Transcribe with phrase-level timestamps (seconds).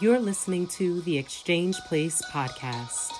[0.00, 3.12] You're listening to the Exchange Place podcast.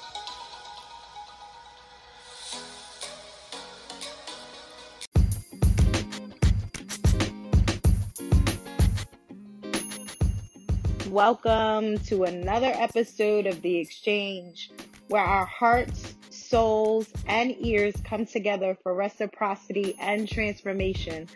[11.09, 14.73] Welcome to another episode of The Exchange,
[15.07, 21.29] where our hearts, souls, and ears come together for reciprocity and transformation.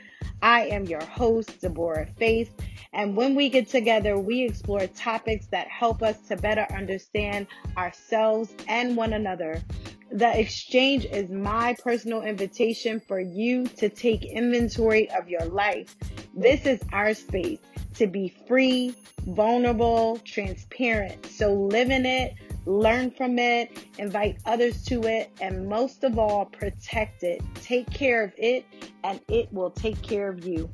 [0.43, 2.55] I am your host, Deborah Faith,
[2.93, 7.47] and when we get together, we explore topics that help us to better understand
[7.77, 9.63] ourselves and one another.
[10.11, 15.97] The exchange is my personal invitation for you to take inventory of your life.
[16.35, 17.59] This is our space
[17.97, 18.95] to be free,
[19.27, 21.27] vulnerable, transparent.
[21.27, 22.35] So live in it,
[22.69, 27.43] learn from it, invite others to it, and most of all, protect it.
[27.55, 28.67] Take care of it,
[29.05, 30.69] and it will take care of you.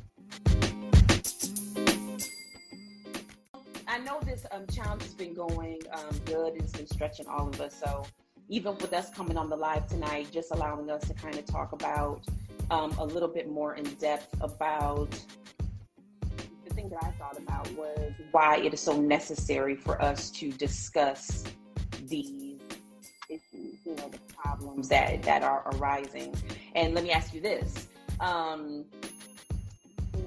[3.86, 6.54] I know this um, challenge has been going um, good.
[6.56, 7.77] It's been stretching all of us.
[7.78, 8.04] So
[8.48, 11.72] even with us coming on the live tonight, just allowing us to kind of talk
[11.72, 12.24] about
[12.70, 15.10] um, a little bit more in depth about
[16.64, 20.50] the thing that I thought about was why it is so necessary for us to
[20.50, 21.44] discuss
[22.08, 22.60] these
[23.28, 26.34] issues, you know, the problems that that are arising.
[26.74, 27.88] And let me ask you this.
[28.20, 28.84] Um,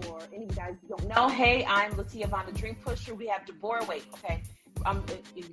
[0.02, 3.16] for any of you guys who don't know, hey, I'm Latia Von the Dream Pusher.
[3.16, 3.86] We have Deborah.
[3.86, 4.42] Wait, okay.
[4.86, 5.03] Um,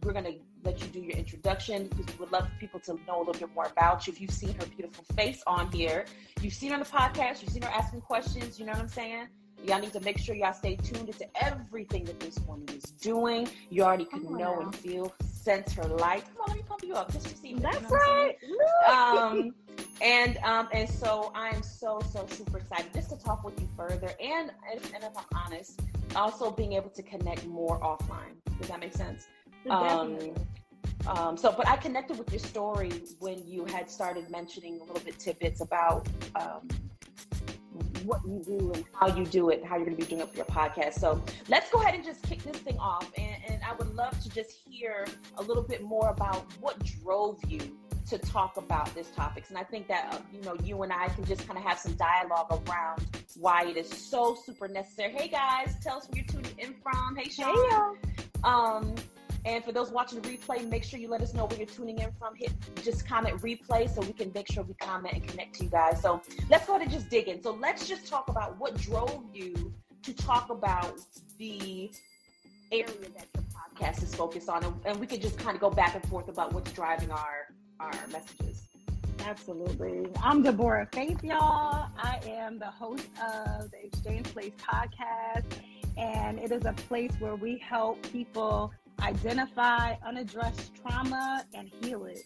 [0.03, 2.95] we're going to let you do your introduction because we would love for people to
[3.07, 4.13] know a little bit more about you.
[4.13, 6.05] If you've seen her beautiful face on here,
[6.41, 8.89] you've seen her on the podcast, you've seen her asking questions, you know what I'm
[8.89, 9.29] saying?
[9.65, 13.49] Y'all need to make sure y'all stay tuned into everything that this woman is doing.
[13.71, 15.15] You already can know and feel,
[15.45, 16.25] sense her light.
[16.33, 17.55] Come on, let me pump you up just to see.
[17.55, 18.37] That's you know right.
[18.89, 19.55] Um,
[20.01, 24.11] and um, and so I'm so so super excited just to talk with you further,
[24.21, 25.81] and and, and if I'm honest,
[26.17, 28.35] also being able to connect more offline.
[28.59, 29.27] Does that make sense?
[29.69, 30.19] Um,
[31.07, 35.03] um, so, but I connected with your story when you had started mentioning a little
[35.05, 36.69] bit tidbits about um,
[38.05, 40.29] what you do and how you do it, how you're going to be doing it
[40.29, 40.95] for your podcast.
[40.95, 43.11] So let's go ahead and just kick this thing off.
[43.17, 45.07] And, and I would love to just hear
[45.39, 47.61] a little bit more about what drove you
[48.09, 49.49] to talk about this topics.
[49.49, 51.79] And I think that, uh, you know, you and I can just kind of have
[51.79, 53.05] some dialogue around
[53.37, 55.13] why it is so super necessary.
[55.13, 57.17] Hey guys, tell us where you're tuning in from.
[57.17, 57.55] Hey Sean.
[57.71, 58.95] Hey, um,
[59.45, 61.99] and for those watching the replay, make sure you let us know where you're tuning
[61.99, 62.35] in from.
[62.35, 65.71] Hit just comment replay so we can make sure we comment and connect to you
[65.71, 66.01] guys.
[66.01, 67.43] So let's go and just dig in.
[67.43, 69.73] So let's just talk about what drove you
[70.03, 70.99] to talk about
[71.39, 71.91] the
[72.73, 75.71] area that your podcast is focused on, and, and we could just kind of go
[75.71, 77.49] back and forth about what's driving our
[77.81, 78.69] our messages.
[79.27, 80.07] Absolutely.
[80.23, 81.89] I'm Deborah Faith, y'all.
[81.99, 85.45] I am the host of the Exchange Place podcast,
[85.97, 92.25] and it is a place where we help people identify unaddressed trauma and heal it.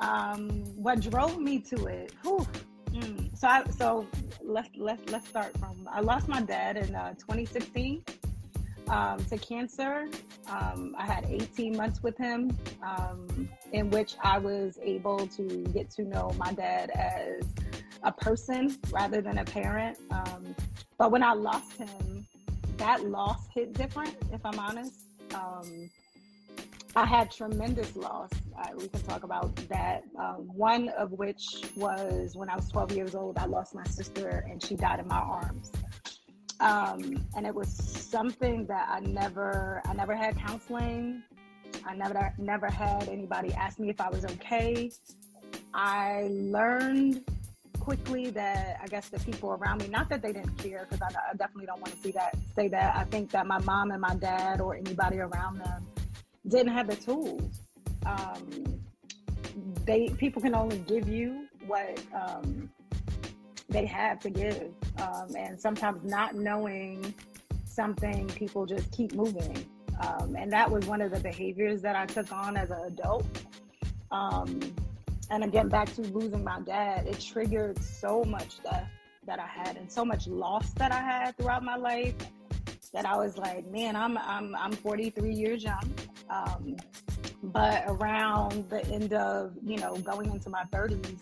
[0.00, 2.12] Um, what drove me to it?
[2.22, 2.46] Whew,
[2.92, 3.36] mm.
[3.36, 4.06] So, I, so
[4.42, 5.88] let's let's let's start from.
[5.90, 8.02] I lost my dad in uh, 2016
[8.88, 10.08] um, to cancer.
[10.48, 15.42] Um, I had 18 months with him, um, in which I was able to
[15.72, 17.42] get to know my dad as
[18.02, 19.98] a person rather than a parent.
[20.10, 20.54] Um,
[20.98, 22.26] but when I lost him,
[22.76, 25.05] that loss hit different, if I'm honest.
[25.34, 25.90] Um,
[26.94, 28.30] I had tremendous loss.
[28.58, 30.02] Uh, we can talk about that.
[30.18, 34.46] Uh, one of which was when I was 12 years old, I lost my sister
[34.50, 35.70] and she died in my arms.
[36.60, 41.22] Um, and it was something that I never, I never had counseling.
[41.84, 44.90] I never, never had anybody ask me if I was okay.
[45.74, 47.24] I learned
[47.86, 51.30] quickly that I guess the people around me, not that they didn't care, because I,
[51.30, 52.96] I, definitely don't want to see that, say that.
[52.96, 55.86] I think that my mom and my dad or anybody around them
[56.48, 57.60] didn't have the tools.
[58.04, 58.80] Um,
[59.84, 62.68] they people can only give you what um,
[63.68, 67.14] they have to give, um, and sometimes not knowing
[67.66, 69.64] something, people just keep moving.
[70.00, 73.26] Um, and that was one of the behaviors that I took on as an adult.
[75.30, 78.84] And again back to losing my dad it triggered so much stuff
[79.26, 82.14] that i had and so much loss that i had throughout my life
[82.92, 85.92] that i was like man i'm i'm, I'm 43 years young.
[86.30, 86.76] Um,
[87.42, 91.18] but around the end of you know going into my 30s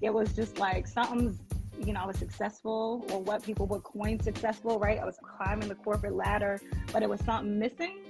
[0.00, 1.38] it was just like something's
[1.78, 4.98] you know i was successful or what people would coin successful right?
[4.98, 6.60] I was climbing the corporate ladder
[6.92, 8.02] but it was something missing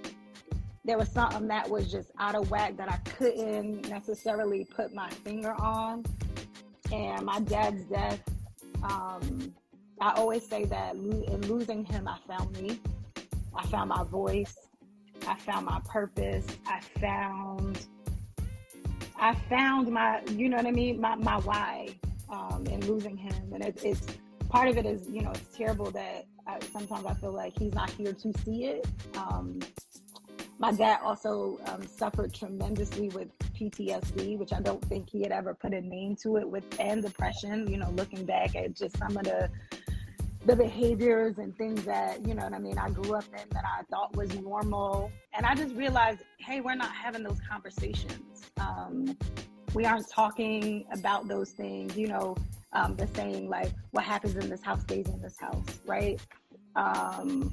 [0.84, 5.08] there was something that was just out of whack that I couldn't necessarily put my
[5.10, 6.04] finger on.
[6.90, 8.20] And my dad's death,
[8.82, 9.54] um,
[10.00, 12.80] I always say that in losing him, I found me.
[13.54, 14.56] I found my voice.
[15.26, 16.46] I found my purpose.
[16.66, 17.86] I found
[19.22, 21.90] I found my, you know what I mean, my, my why
[22.28, 23.52] um, in losing him.
[23.54, 24.04] And it, it's
[24.48, 27.72] part of it is, you know, it's terrible that I, sometimes I feel like he's
[27.72, 28.84] not here to see it.
[29.16, 29.60] Um,
[30.62, 35.54] my dad also um, suffered tremendously with PTSD, which I don't think he had ever
[35.54, 37.68] put a name to it with, and depression.
[37.68, 39.50] You know, looking back at just some of the
[40.46, 43.64] the behaviors and things that you know what I mean I grew up in that
[43.66, 48.52] I thought was normal, and I just realized, hey, we're not having those conversations.
[48.60, 49.18] Um,
[49.74, 51.96] we aren't talking about those things.
[51.96, 52.36] You know,
[52.72, 56.20] um, the saying like, "What happens in this house stays in this house," right?
[56.76, 57.52] Um,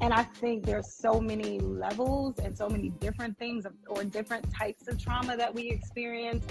[0.00, 4.88] and I think there's so many levels and so many different things or different types
[4.88, 6.44] of trauma that we experience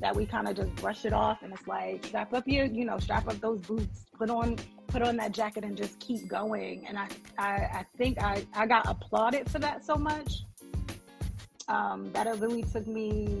[0.00, 2.84] that we kind of just brush it off and it's like strap up your you
[2.84, 4.56] know strap up those boots put on
[4.88, 6.86] put on that jacket and just keep going.
[6.86, 7.08] And i
[7.38, 10.42] i, I think i i got applauded for that so much.
[11.68, 13.38] Um, that it really took me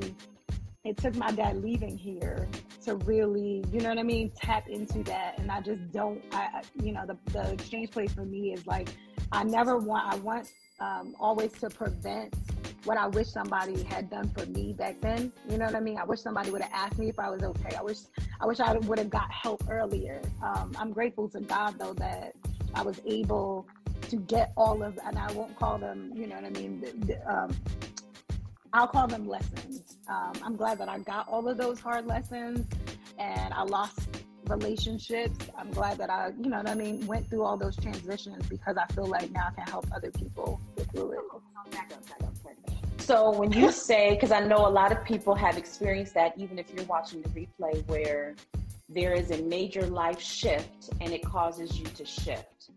[0.84, 2.48] it took my dad leaving here
[2.84, 5.38] to really you know what i mean tap into that.
[5.38, 8.88] And i just don't i you know the, the exchange place for me is like
[9.32, 12.34] i never want i want um, always to prevent
[12.84, 15.32] what I wish somebody had done for me back then.
[15.48, 15.98] You know what I mean?
[15.98, 17.76] I wish somebody would have asked me if I was okay.
[17.76, 17.98] I wish
[18.40, 20.22] I wish I would have got help earlier.
[20.42, 22.34] Um, I'm grateful to God though that
[22.74, 23.66] I was able
[24.08, 26.12] to get all of, and I won't call them.
[26.14, 26.84] You know what I mean?
[27.26, 27.56] Um,
[28.72, 29.98] I'll call them lessons.
[30.08, 32.66] Um, I'm glad that I got all of those hard lessons,
[33.18, 34.19] and I lost
[34.50, 35.38] relationships.
[35.56, 38.76] I'm glad that I, you know what I mean, went through all those transitions because
[38.76, 41.20] I feel like now I can help other people get through it.
[42.98, 46.58] So when you say, because I know a lot of people have experienced that, even
[46.58, 48.36] if you're watching the replay, where
[48.88, 52.70] there is a major life shift and it causes you to shift,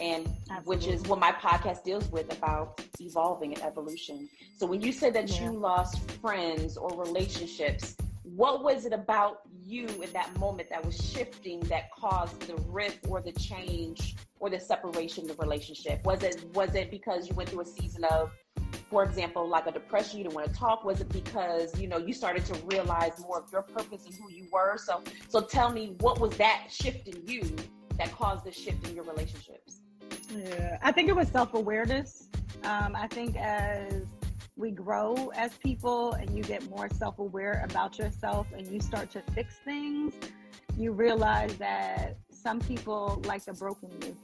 [0.00, 0.64] and Absolutely.
[0.64, 4.28] which is what my podcast deals with about evolving and evolution.
[4.56, 5.44] So when you said that yeah.
[5.44, 7.96] you lost friends or relationships,
[8.36, 13.06] what was it about you in that moment that was shifting that caused the rift
[13.08, 16.04] or the change or the separation of the relationship?
[16.04, 18.30] Was it was it because you went through a season of
[18.90, 20.84] for example, like a depression, you didn't want to talk?
[20.84, 24.30] Was it because, you know, you started to realize more of your purpose and who
[24.30, 24.76] you were?
[24.76, 27.42] So so tell me what was that shift in you
[27.96, 29.80] that caused the shift in your relationships?
[30.30, 32.28] Yeah, I think it was self awareness.
[32.64, 34.02] Um, I think as
[34.56, 39.10] we grow as people and you get more self aware about yourself and you start
[39.10, 40.14] to fix things,
[40.76, 44.16] you realize that some people like the broken you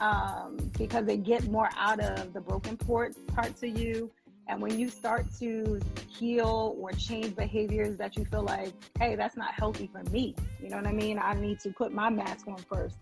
[0.00, 4.10] um, because they get more out of the broken port, parts of you.
[4.48, 9.36] And when you start to heal or change behaviors that you feel like, hey, that's
[9.36, 11.18] not healthy for me, you know what I mean?
[11.22, 12.96] I need to put my mask on first.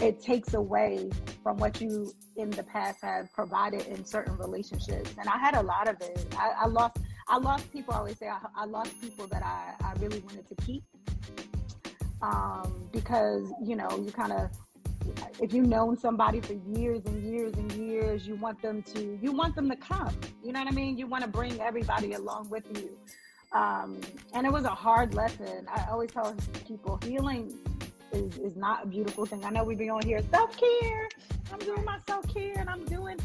[0.00, 1.10] It takes away
[1.42, 5.12] from what you in the past have provided in certain relationships.
[5.18, 6.26] And I had a lot of it.
[6.38, 7.94] I, I lost, I lost people.
[7.94, 10.84] I always say I, I lost people that I, I really wanted to keep
[12.22, 14.50] um, because you know you kind of
[15.40, 19.32] if you've known somebody for years and years and years, you want them to you
[19.32, 20.14] want them to come.
[20.44, 20.98] You know what I mean?
[20.98, 22.96] You want to bring everybody along with you.
[23.52, 24.00] Um,
[24.34, 25.66] and it was a hard lesson.
[25.72, 26.34] I always tell
[26.66, 27.58] people healing
[28.12, 29.44] is, is not a beautiful thing.
[29.44, 31.08] I know we've been on here self care.
[31.52, 33.18] I'm doing my self care and I'm doing,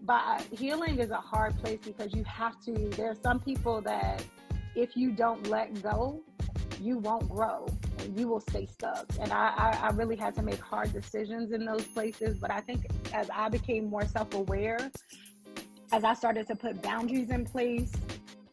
[0.00, 2.72] but healing is a hard place because you have to.
[2.90, 4.24] There are some people that
[4.74, 6.22] if you don't let go,
[6.80, 7.66] you won't grow
[7.98, 9.06] and you will stay stuck.
[9.20, 12.38] And I, I, I really had to make hard decisions in those places.
[12.38, 14.90] But I think as I became more self aware,
[15.92, 17.92] as I started to put boundaries in place,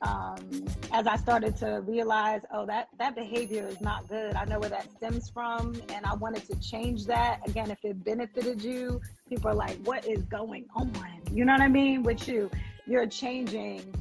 [0.02, 4.36] um, as I started to realize, oh, that that behavior is not good.
[4.36, 7.40] I know where that stems from, and I wanted to change that.
[7.48, 10.92] Again, if it benefited you, people are like, "What is going on?"
[11.32, 12.02] You know what I mean?
[12.04, 12.50] With you,
[12.88, 13.94] you're changing,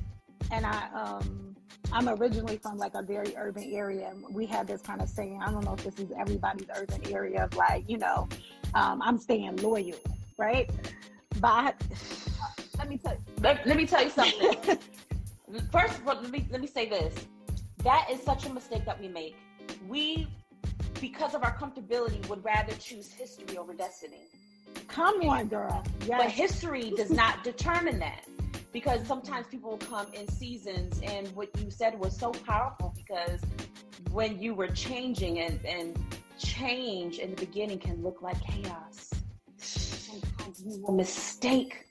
[0.50, 1.50] and I um,
[1.92, 4.12] I'm originally from like a very urban area.
[4.30, 7.44] We had this kind of saying, I don't know if this is everybody's urban area
[7.44, 8.28] of like, you know,
[8.74, 9.98] um, I'm staying loyal,
[10.38, 10.70] right?
[11.40, 11.74] But
[12.78, 14.78] let me tell you, let, let me tell you something.
[15.72, 17.14] First of all, let me let me say this.
[17.82, 19.36] That is such a mistake that we make.
[19.88, 20.28] We,
[21.00, 24.24] because of our comfortability, would rather choose history over destiny.
[24.88, 25.82] Come on, girl.
[26.06, 26.20] Yes.
[26.22, 28.26] But history does not determine that
[28.72, 33.40] because sometimes people come in seasons and what you said was so powerful because
[34.12, 35.98] when you were changing and, and
[36.38, 39.10] change in the beginning can look like chaos
[39.56, 41.84] sometimes you will mistake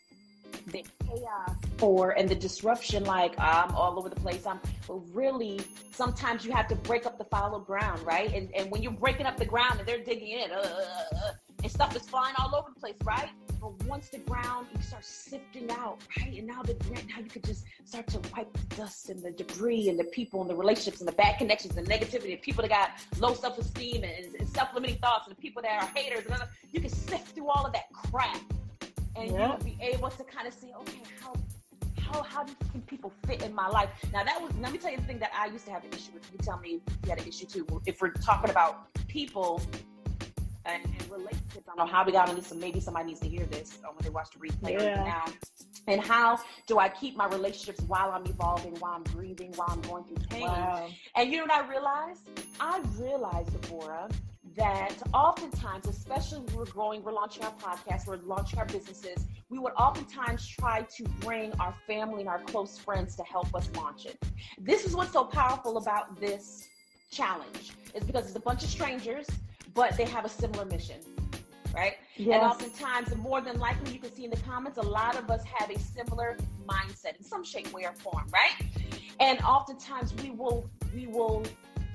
[0.70, 5.60] the chaos for and the disruption like i'm all over the place i'm but really
[5.92, 8.34] sometimes you have to break up the fallow ground right?
[8.34, 11.96] And, and when you're breaking up the ground and they're digging in uh, and stuff
[11.96, 13.30] is flying all over the place right?
[13.62, 16.34] But once the ground you start sifting out, right?
[16.38, 19.90] And now the now you could just start to wipe the dust and the debris
[19.90, 22.70] and the people and the relationships and the bad connections and negativity and people that
[22.70, 26.50] got low self-esteem and, and self-limiting thoughts and the people that are haters and other,
[26.72, 28.40] you can sift through all of that crap
[29.20, 31.34] and you'll be able to kind of see, okay, how
[32.02, 32.54] how how do
[32.88, 33.90] people fit in my life?
[34.12, 35.94] Now that was let me tell you the thing that I used to have an
[35.94, 36.30] issue with.
[36.32, 37.68] You tell me if you had an issue too.
[37.86, 39.62] If we're talking about people
[40.66, 43.20] and, and relationships, I don't know how we got on this, and maybe somebody needs
[43.22, 45.04] to hear this when they watch the replay yeah.
[45.04, 45.26] now.
[45.88, 49.82] And how do I keep my relationships while I'm evolving, while I'm grieving, while I'm
[49.82, 50.44] going through pain?
[50.44, 50.88] Wow.
[51.16, 52.30] And you know what I realized?
[52.60, 54.10] I realized, Deborah,
[54.60, 59.58] that oftentimes, especially when we're growing, we're launching our podcast, we're launching our businesses, we
[59.58, 64.06] would oftentimes try to bring our family and our close friends to help us launch
[64.06, 64.22] it.
[64.60, 66.68] This is what's so powerful about this
[67.10, 69.28] challenge, is because it's a bunch of strangers,
[69.74, 70.98] but they have a similar mission.
[71.74, 71.98] Right?
[72.18, 72.34] Yes.
[72.34, 75.44] And oftentimes, more than likely, you can see in the comments, a lot of us
[75.46, 76.36] have a similar
[76.68, 78.68] mindset in some shape, way, or form, right?
[79.20, 81.46] And oftentimes we will we will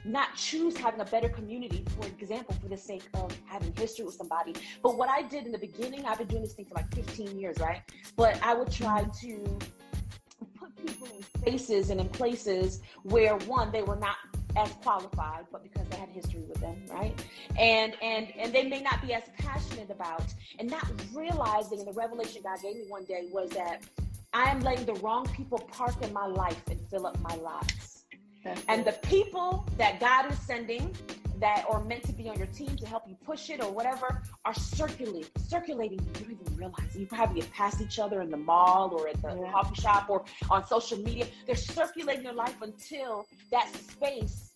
[0.04, 4.14] not choose having a better community, for example, for the sake of having history with
[4.14, 4.54] somebody.
[4.82, 7.38] But what I did in the beginning, I've been doing this thing for like 15
[7.38, 7.82] years, right?
[8.16, 9.26] But I would try mm-hmm.
[9.26, 9.58] to
[10.58, 14.16] put people in spaces and in places where one, they were not
[14.56, 17.24] as qualified, but because they had history with them, right?
[17.58, 20.22] And and and they may not be as passionate about,
[20.60, 23.82] and not realizing, and the revelation God gave me one day was that
[24.32, 27.93] I am letting the wrong people park in my life and fill up my lives
[28.68, 30.94] and the people that God is sending
[31.40, 34.22] that are meant to be on your team to help you push it or whatever
[34.44, 35.98] are circulating, circulating.
[35.98, 36.96] You don't even realize.
[36.96, 39.52] You probably get past each other in the mall or at the yeah.
[39.52, 41.26] coffee shop or on social media.
[41.46, 44.52] They're circulating your life until that space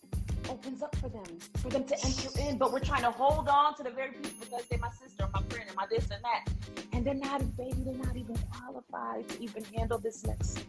[0.49, 1.23] opens up for them,
[1.57, 2.57] for them to enter in.
[2.57, 5.41] But we're trying to hold on to the very people because they're my sister, my
[5.49, 6.51] friend, and my this and that.
[6.93, 10.65] And they're not, baby, they're not even qualified to even handle this next,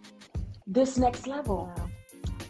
[0.67, 1.73] this next level.
[1.77, 1.91] Wow.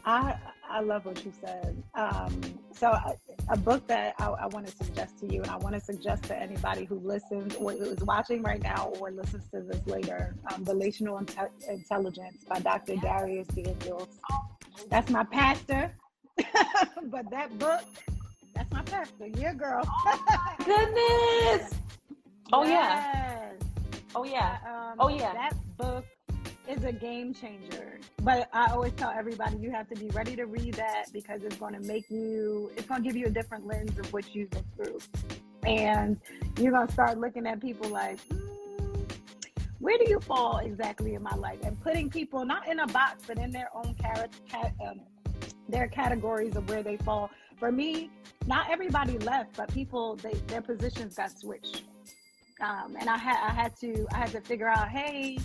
[0.05, 0.37] I
[0.71, 1.83] I love what you said.
[1.95, 2.41] Um,
[2.73, 3.17] so, a,
[3.49, 6.25] a, book that I, I want to suggest to you, and I want to suggest
[6.25, 10.65] to anybody who listens or is watching right now or listens to this later, um,
[10.65, 12.95] Relational Inte- Intelligence by Dr.
[12.95, 14.21] Dharius Daniels.
[14.89, 15.93] That's my pastor,
[17.05, 17.83] but that book,
[18.55, 19.27] that's my pastor.
[19.35, 19.83] Yeah, girl.
[20.65, 21.75] Goodness.
[22.53, 22.71] Oh yes.
[22.71, 23.51] yeah.
[24.15, 24.59] Oh yeah.
[24.65, 25.33] Um, oh yeah.
[25.33, 26.05] That book
[26.71, 27.99] is a game changer.
[28.23, 31.57] But I always tell everybody you have to be ready to read that because it's
[31.57, 34.51] going to make you, it's going to give you a different lens of what you've
[34.51, 34.99] been through.
[35.65, 36.19] And
[36.59, 39.13] you're going to start looking at people like, mm,
[39.81, 41.59] where do you fall exactly in my life?
[41.65, 44.39] And putting people not in a box, but in their own character,
[44.87, 45.01] um,
[45.69, 47.31] their categories of where they fall.
[47.59, 48.11] For me,
[48.47, 51.83] not everybody left, but people, they, their positions got switched.
[52.61, 55.39] Um, and I had I had to I had to figure out, hey,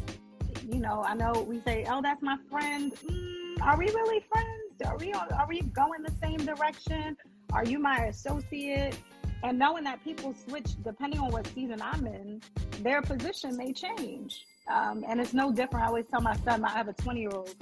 [0.68, 4.82] you know, I know we say, "Oh, that's my friend." Mm, are we really friends?
[4.86, 7.18] Are we are we going the same direction?
[7.54, 8.98] Are you my associate?
[9.44, 12.42] And knowing that people switch depending on what season I'm in,
[12.82, 14.46] their position may change.
[14.68, 15.86] Um, and it's no different.
[15.86, 17.56] I always tell my son, I have a 20 year old,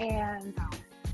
[0.00, 0.58] and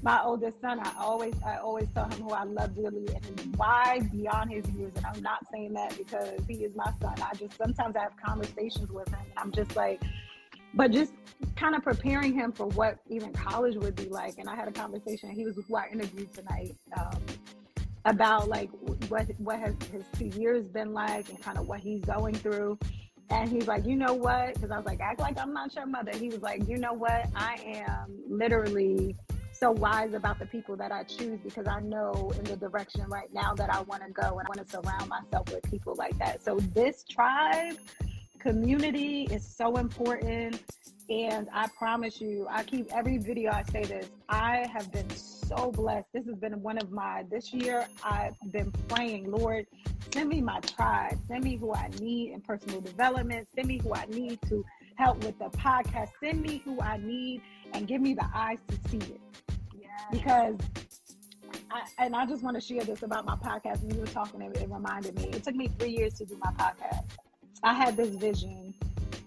[0.03, 4.01] my oldest son, I always I always tell him who I love dearly and why
[4.13, 4.93] beyond his years.
[4.97, 7.15] And I'm not saying that because he is my son.
[7.23, 10.01] I just sometimes I have conversations with him and I'm just like,
[10.75, 11.13] but just
[11.57, 14.39] kind of preparing him for what even college would be like.
[14.39, 15.31] And I had a conversation.
[15.31, 17.21] He was who I interviewed tonight um,
[18.05, 18.71] about like
[19.09, 22.79] what what has his two years been like and kind of what he's going through.
[23.31, 24.55] And he's like, you know what?
[24.55, 26.11] Because I was like, act like I'm not your mother.
[26.13, 27.27] He was like, you know what?
[27.35, 29.17] I am literally
[29.53, 33.29] so wise about the people that I choose because I know in the direction right
[33.33, 36.19] now that I want to go and I want to surround myself with people like
[36.19, 36.43] that.
[36.43, 37.77] So this tribe
[38.41, 40.61] community is so important.
[41.09, 44.09] And I promise you, I keep every video I say this.
[44.29, 46.07] I have been so blessed.
[46.15, 49.67] This has been one of my, this year, I've been praying, Lord,
[50.13, 53.93] send me my tribe, send me who I need in personal development, send me who
[53.93, 57.43] I need to help with the podcast, send me who I need
[57.73, 59.21] and give me the eyes to see it.
[59.81, 59.91] Yes.
[60.13, 60.57] Because
[61.73, 63.83] I, and I just want to share this about my podcast.
[63.83, 65.25] When you were talking, it, it reminded me.
[65.31, 67.05] It took me three years to do my podcast.
[67.63, 68.75] I had this vision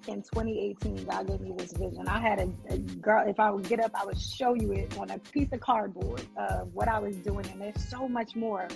[0.07, 1.05] in 2018.
[1.05, 2.07] God gave me this vision.
[2.07, 4.97] I had a, a, girl, if I would get up, I would show you it
[4.97, 7.45] on a piece of cardboard of what I was doing.
[7.51, 8.67] And there's so much more.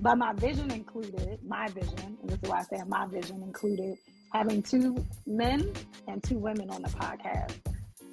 [0.00, 3.96] But my vision included, my vision, and this is why I say my vision included
[4.32, 5.72] having two men
[6.08, 7.54] and two women on the podcast.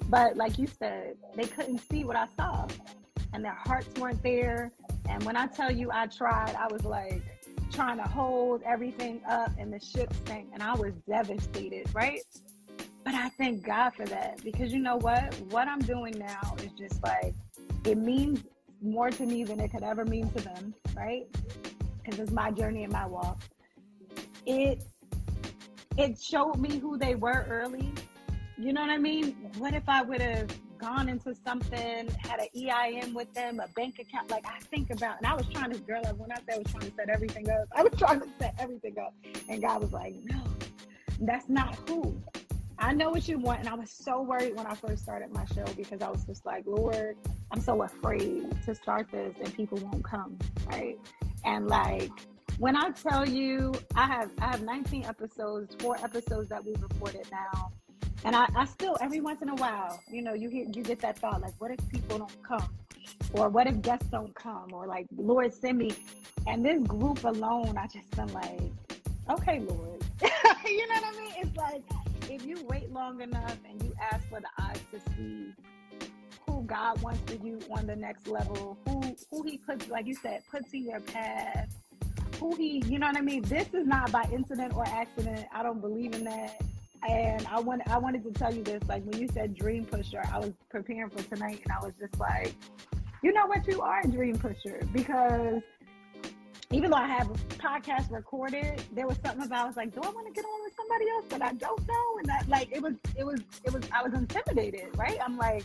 [0.08, 2.66] But like you said, they couldn't see what I saw
[3.34, 4.72] and their hearts weren't there.
[5.08, 7.22] And when I tell you I tried, I was like,
[7.74, 12.20] trying to hold everything up and the ship sank and I was devastated, right?
[13.04, 15.34] but I thank God for that because you know what?
[15.50, 17.34] What I'm doing now is just like,
[17.84, 18.42] it means
[18.82, 21.26] more to me than it could ever mean to them, right?
[22.02, 23.42] Because it's my journey and my walk.
[24.46, 24.82] It
[25.96, 27.92] it showed me who they were early.
[28.58, 29.36] You know what I mean?
[29.58, 30.48] What if I would have
[30.84, 34.30] gone into something, had an EIN with them, a bank account?
[34.30, 36.58] Like I think about, and I was trying to, girl, I went out there, I
[36.58, 37.68] was trying to set everything up.
[37.74, 39.14] I was trying to set everything up.
[39.48, 40.42] And God was like, no,
[41.20, 42.20] that's not who.
[42.78, 43.60] I know what you want.
[43.60, 46.44] And I was so worried when I first started my show because I was just
[46.44, 47.16] like, Lord,
[47.50, 50.38] I'm so afraid to start this and people won't come.
[50.66, 50.98] Right.
[51.44, 52.10] And like,
[52.58, 57.26] when I tell you I have I have 19 episodes, four episodes that we've recorded
[57.32, 57.72] now.
[58.24, 61.00] And I, I still every once in a while, you know, you hear you get
[61.00, 62.68] that thought like what if people don't come?
[63.34, 64.72] Or what if guests don't come?
[64.72, 65.94] Or like Lord send me.
[66.46, 68.60] And this group alone, I just been like,
[69.30, 70.04] okay, Lord.
[70.64, 71.32] you know what I mean?
[71.38, 71.82] It's like
[72.30, 75.52] if you wait long enough and you ask for the eyes to see
[76.46, 80.14] who God wants for you on the next level, who who He puts, like you
[80.14, 81.68] said, puts in your path,
[82.40, 83.42] who He, you know what I mean.
[83.42, 85.46] This is not by incident or accident.
[85.52, 86.60] I don't believe in that.
[87.08, 90.22] And I want I wanted to tell you this, like when you said dream pusher,
[90.32, 92.54] I was preparing for tonight, and I was just like,
[93.22, 95.62] you know what, you are a dream pusher because
[96.70, 100.00] even though I have a podcast recorded, there was something about I was like, do
[100.02, 102.18] I want to get on with somebody else that I don't know?
[102.18, 105.18] And that like it was it was it was I was intimidated, right?
[105.22, 105.64] I'm like,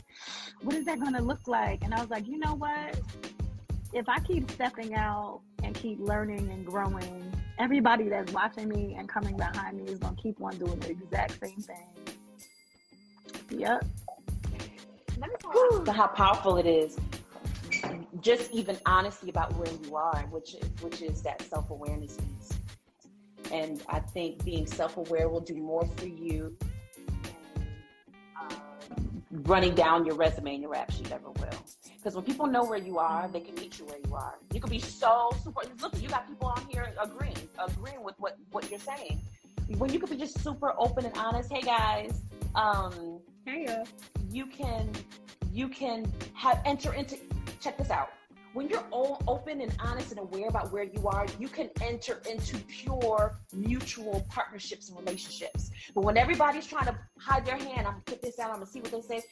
[0.62, 1.84] what is that gonna look like?
[1.84, 3.00] And I was like, you know what?
[3.92, 9.10] If I keep stepping out and keep learning and growing, everybody that's watching me and
[9.10, 11.88] coming behind me is gonna keep on doing the exact same thing.
[13.50, 13.86] Yep.
[15.18, 16.98] Let me talk about how powerful it is
[18.22, 22.60] just even honesty about where you are, which is, which is that self awareness piece.
[23.52, 26.56] And I think being self aware will do more for you
[26.96, 27.08] than
[28.42, 31.66] um, running down your resume and your rap sheet ever will.
[32.00, 34.36] Because when people know where you are, they can meet you where you are.
[34.54, 35.62] You can be so super.
[35.82, 39.22] Look, you got people on here agreeing, agreeing with what what you're saying.
[39.78, 41.52] When you could be just super open and honest.
[41.52, 42.22] Hey guys,
[42.56, 43.84] um, hey,
[44.32, 44.90] you can
[45.52, 47.18] you can have enter into
[47.60, 48.12] check this out.
[48.54, 52.22] When you're all open and honest and aware about where you are, you can enter
[52.28, 55.70] into pure mutual partnerships and relationships.
[55.94, 58.66] But when everybody's trying to hide their hand, I'm gonna put this out, I'm gonna
[58.66, 59.24] see what they say.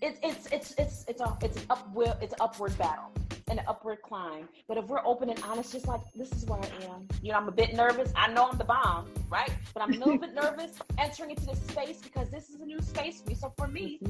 [0.00, 3.10] It's it's it's it's it's a it's an upward it's an upward battle
[3.50, 4.48] and an upward climb.
[4.68, 7.08] But if we're open and honest, just like this is where I am.
[7.22, 8.12] You know, I'm a bit nervous.
[8.14, 9.50] I know I'm the bomb, right?
[9.74, 12.80] But I'm a little bit nervous entering into this space because this is a new
[12.80, 13.34] space for me.
[13.34, 14.00] So for me,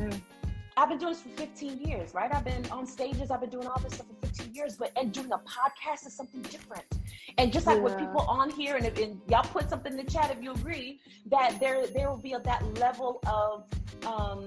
[0.76, 2.32] I've been doing this for 15 years, right?
[2.32, 5.12] I've been on stages, I've been doing all this stuff for 15 years, but and
[5.12, 6.84] doing a podcast is something different.
[7.36, 7.82] And just like yeah.
[7.82, 11.00] with people on here, and, and y'all put something in the chat if you agree
[11.26, 13.64] that there there will be a, that level of
[14.06, 14.46] um,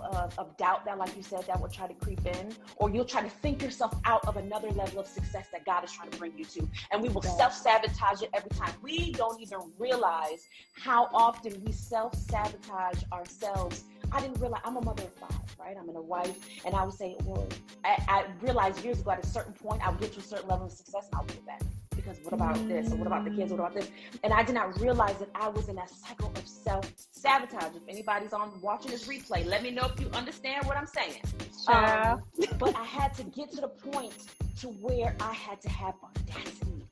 [0.00, 3.04] uh, of doubt that, like you said, that will try to creep in, or you'll
[3.04, 6.18] try to think yourself out of another level of success that God is trying to
[6.18, 6.68] bring you to.
[6.90, 8.72] And we will self sabotage it every time.
[8.82, 14.84] We don't even realize how often we self sabotage ourselves I didn't realize I'm a
[14.84, 15.76] mother of five, right?
[15.78, 17.46] I'm in a wife, and I would say, well,
[17.84, 20.48] I, I, realized years ago at a certain point, I would get to a certain
[20.48, 21.60] level of success, and I would get back
[21.96, 23.88] because what about this, or what about the kids, what about this?
[24.22, 27.76] And I did not realize that I was in that cycle of self sabotage.
[27.76, 31.20] If anybody's on watching this replay, let me know if you understand what I'm saying.
[31.66, 32.22] Um,
[32.58, 34.14] but I had to get to the point
[34.60, 36.86] to where I had to have audacity.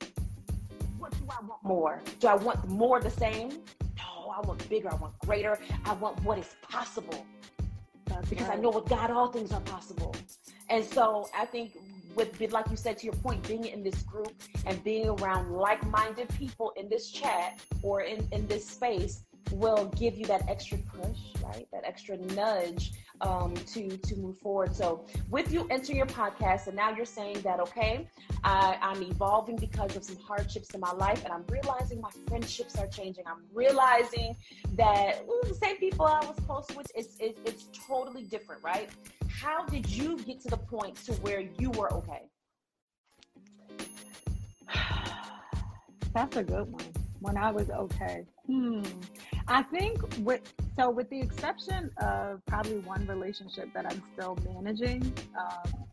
[0.98, 2.02] What do I want more?
[2.20, 3.50] Do I want more the same?
[3.96, 7.24] No, I want bigger, I want greater, I want what is possible.
[8.06, 8.58] That's because right.
[8.58, 10.14] I know with God all things are possible.
[10.70, 11.72] And so I think
[12.14, 14.32] with like you said to your point, being in this group
[14.66, 20.16] and being around like-minded people in this chat or in, in this space will give
[20.16, 21.66] you that extra push, right?
[21.72, 24.74] That extra nudge um, to to move forward.
[24.74, 28.08] So with you enter your podcast, and now you're saying that okay,
[28.44, 32.76] I, I'm evolving because of some hardships in my life, and I'm realizing my friendships
[32.76, 33.24] are changing.
[33.26, 34.36] I'm realizing
[34.74, 38.90] that ooh, the same people I was close with, it's, it's it's totally different, right?
[39.28, 42.22] How did you get to the point to where you were okay?
[46.14, 47.07] That's a good one.
[47.20, 48.24] When I was okay.
[48.46, 48.82] Hmm.
[49.48, 50.40] I think with
[50.76, 55.84] so with the exception of probably one relationship that I'm still managing, um,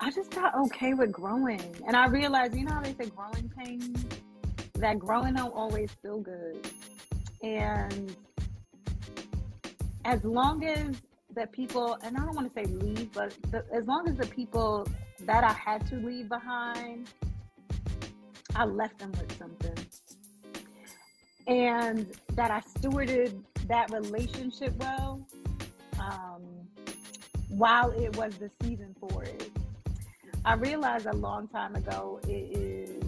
[0.00, 3.50] I just got okay with growing, and I realized, you know how they say growing
[3.56, 4.04] pains,
[4.74, 6.68] that growing don't always feel good,
[7.42, 8.14] and
[10.04, 10.96] as long as
[11.34, 14.26] the people, and I don't want to say leave, but the, as long as the
[14.26, 14.86] people
[15.20, 17.10] that I had to leave behind,
[18.60, 19.86] I left them with something
[21.46, 25.26] and that I stewarded that relationship well
[25.98, 26.42] um,
[27.48, 29.50] while it was the season for it.
[30.44, 33.02] I realized a long time ago it is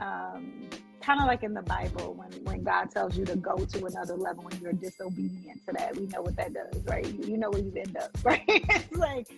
[0.00, 0.54] um,
[1.02, 4.16] kind of like in the Bible when, when God tells you to go to another
[4.16, 5.98] level and you're disobedient to that.
[5.98, 7.04] We know what that does, right?
[7.06, 8.42] You, know where you end up, right?
[8.48, 9.28] it's like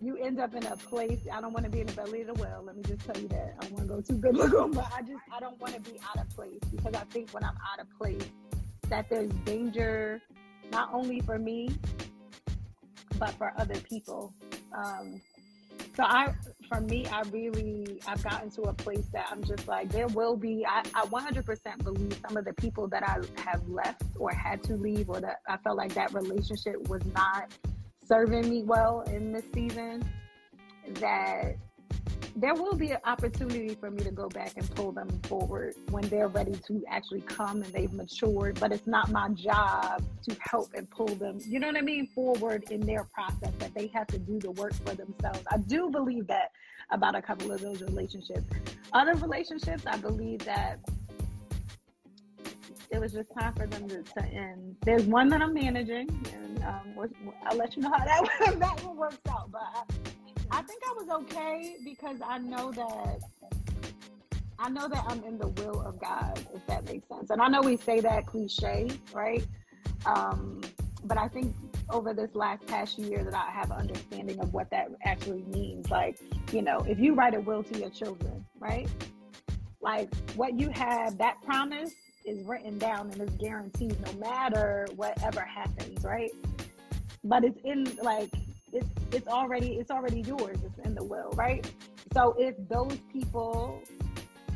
[0.00, 1.20] you end up in a place.
[1.32, 2.62] I don't want to be in the belly of the well.
[2.64, 3.54] Let me just tell you that.
[3.60, 5.98] I don't want to go too biblical, but I just I don't want to be
[6.08, 8.30] out of place because I think when I'm out of place,
[8.88, 10.20] that there's danger
[10.70, 11.70] not only for me
[13.18, 14.34] but for other people.
[14.76, 15.20] Um,
[15.96, 16.34] so I,
[16.68, 20.36] for me, I really, I've gotten to a place that I'm just like, there will
[20.36, 24.62] be, I, I 100% believe some of the people that I have left or had
[24.64, 27.50] to leave or that I felt like that relationship was not
[28.06, 30.02] serving me well in this season,
[31.00, 31.56] that
[32.36, 36.06] there will be an opportunity for me to go back and pull them forward when
[36.08, 38.60] they're ready to actually come and they've matured.
[38.60, 42.06] But it's not my job to help and pull them, you know what I mean,
[42.08, 45.40] forward in their process, that they have to do the work for themselves.
[45.50, 46.52] I do believe that
[46.90, 48.44] about a couple of those relationships.
[48.92, 50.78] Other relationships, I believe that
[52.90, 54.76] it was just time for them to, to end.
[54.84, 57.10] There's one that I'm managing, and um,
[57.46, 59.50] I'll let you know how that, that one works out.
[59.50, 63.20] But I, I think I was okay because I know that
[64.58, 67.30] I know that I'm in the will of God, if that makes sense.
[67.30, 69.46] And I know we say that cliche, right?
[70.06, 70.62] Um,
[71.04, 71.54] but I think
[71.90, 75.90] over this last past year that I have understanding of what that actually means.
[75.90, 76.18] Like,
[76.52, 78.88] you know, if you write a will to your children, right?
[79.80, 81.92] Like what you have, that promise
[82.26, 86.30] is written down and is guaranteed no matter whatever happens, right?
[87.24, 88.30] But it's in like
[88.72, 90.58] it's it's already it's already yours.
[90.64, 91.68] It's in the will, right?
[92.12, 93.82] So if those people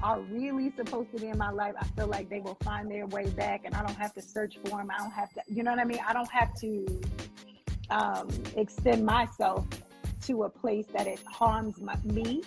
[0.02, 3.06] are really supposed to be in my life, I feel like they will find their
[3.06, 4.90] way back, and I don't have to search for them.
[4.90, 6.00] I don't have to, you know what I mean?
[6.06, 7.00] I don't have to
[7.90, 9.66] um, extend myself
[10.22, 12.42] to a place that it harms my, me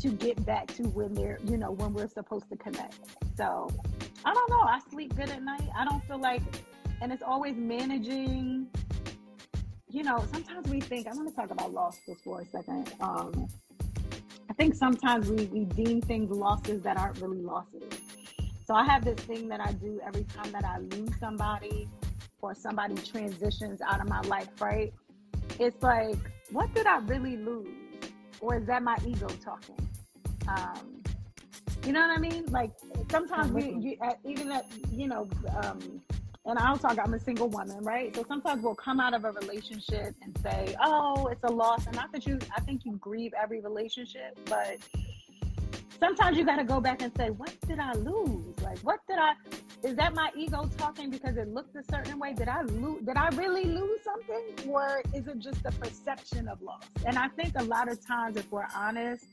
[0.00, 2.98] to get back to when they're, you know, when we're supposed to connect.
[3.36, 3.68] So
[4.24, 4.60] I don't know.
[4.60, 5.68] I sleep good at night.
[5.76, 6.42] I don't feel like,
[7.00, 8.68] and it's always managing
[9.92, 12.92] you know, sometimes we think, I want to talk about losses for a second.
[13.00, 13.48] Um,
[14.48, 17.92] I think sometimes we, we deem things losses that aren't really losses.
[18.66, 21.88] So I have this thing that I do every time that I lose somebody
[22.40, 24.92] or somebody transitions out of my life, right?
[25.58, 26.18] It's like,
[26.52, 27.68] what did I really lose?
[28.40, 29.88] Or is that my ego talking?
[30.48, 30.99] Um,
[31.86, 32.46] you know what I mean?
[32.46, 32.72] Like
[33.10, 35.28] sometimes we, you, even at, you know,
[35.62, 36.02] um,
[36.46, 38.14] and I'll talk, I'm a single woman, right?
[38.14, 41.86] So sometimes we'll come out of a relationship and say, oh, it's a loss.
[41.86, 44.78] And not that you, I think you grieve every relationship, but
[45.98, 48.58] sometimes you got to go back and say, what did I lose?
[48.62, 49.34] Like, what did I,
[49.82, 52.32] is that my ego talking because it looked a certain way?
[52.32, 54.70] Did I lose, did I really lose something?
[54.70, 56.84] Or is it just a perception of loss?
[57.04, 59.26] And I think a lot of times, if we're honest,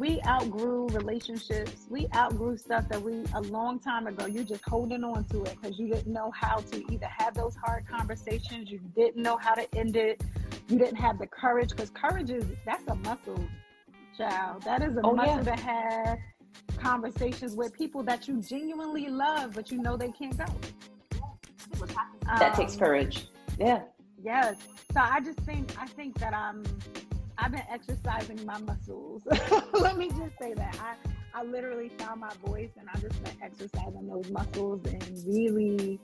[0.00, 1.86] we outgrew relationships.
[1.90, 4.24] We outgrew stuff that we a long time ago.
[4.24, 7.54] You're just holding on to it because you didn't know how to either have those
[7.54, 8.70] hard conversations.
[8.70, 10.22] You didn't know how to end it.
[10.68, 13.44] You didn't have the courage because courage is that's a muscle,
[14.16, 14.62] child.
[14.62, 15.54] That is a oh, muscle yeah.
[15.54, 16.18] to have
[16.78, 20.46] conversations with people that you genuinely love, but you know they can't go.
[22.38, 23.28] That um, takes courage.
[23.58, 23.82] Yeah.
[24.22, 24.56] Yes.
[24.94, 26.64] So I just think I think that I'm
[27.40, 29.22] I've been exercising my muscles.
[29.72, 30.78] Let me just say that.
[30.78, 35.98] I, I literally found my voice and I've just been exercising those muscles and really,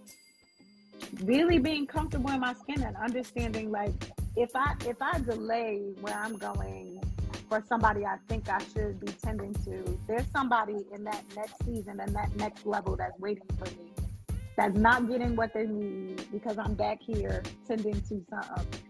[1.25, 3.92] really being comfortable in my skin and understanding like
[4.35, 7.03] if I if I delay where I'm going
[7.51, 12.01] for somebody I think I should be tending to, there's somebody in that next season
[12.01, 13.92] and that next level that's waiting for me.
[14.57, 18.81] That's not getting what they need because I'm back here tending to something.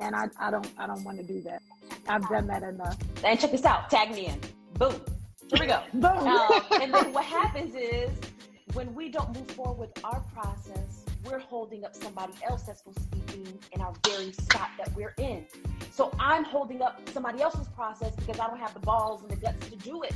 [0.00, 1.62] And I, I don't I don't want to do that.
[2.08, 2.96] I've done that enough.
[3.24, 3.90] And check this out.
[3.90, 4.40] Tag me in.
[4.74, 5.00] Boom.
[5.48, 5.82] Here we go.
[5.94, 6.04] Boom.
[6.04, 8.10] Um, and then what happens is
[8.74, 12.98] when we don't move forward with our process, we're holding up somebody else that's supposed
[12.98, 15.46] to be being in our very spot that we're in.
[15.90, 19.36] So I'm holding up somebody else's process because I don't have the balls and the
[19.36, 20.14] guts to do it.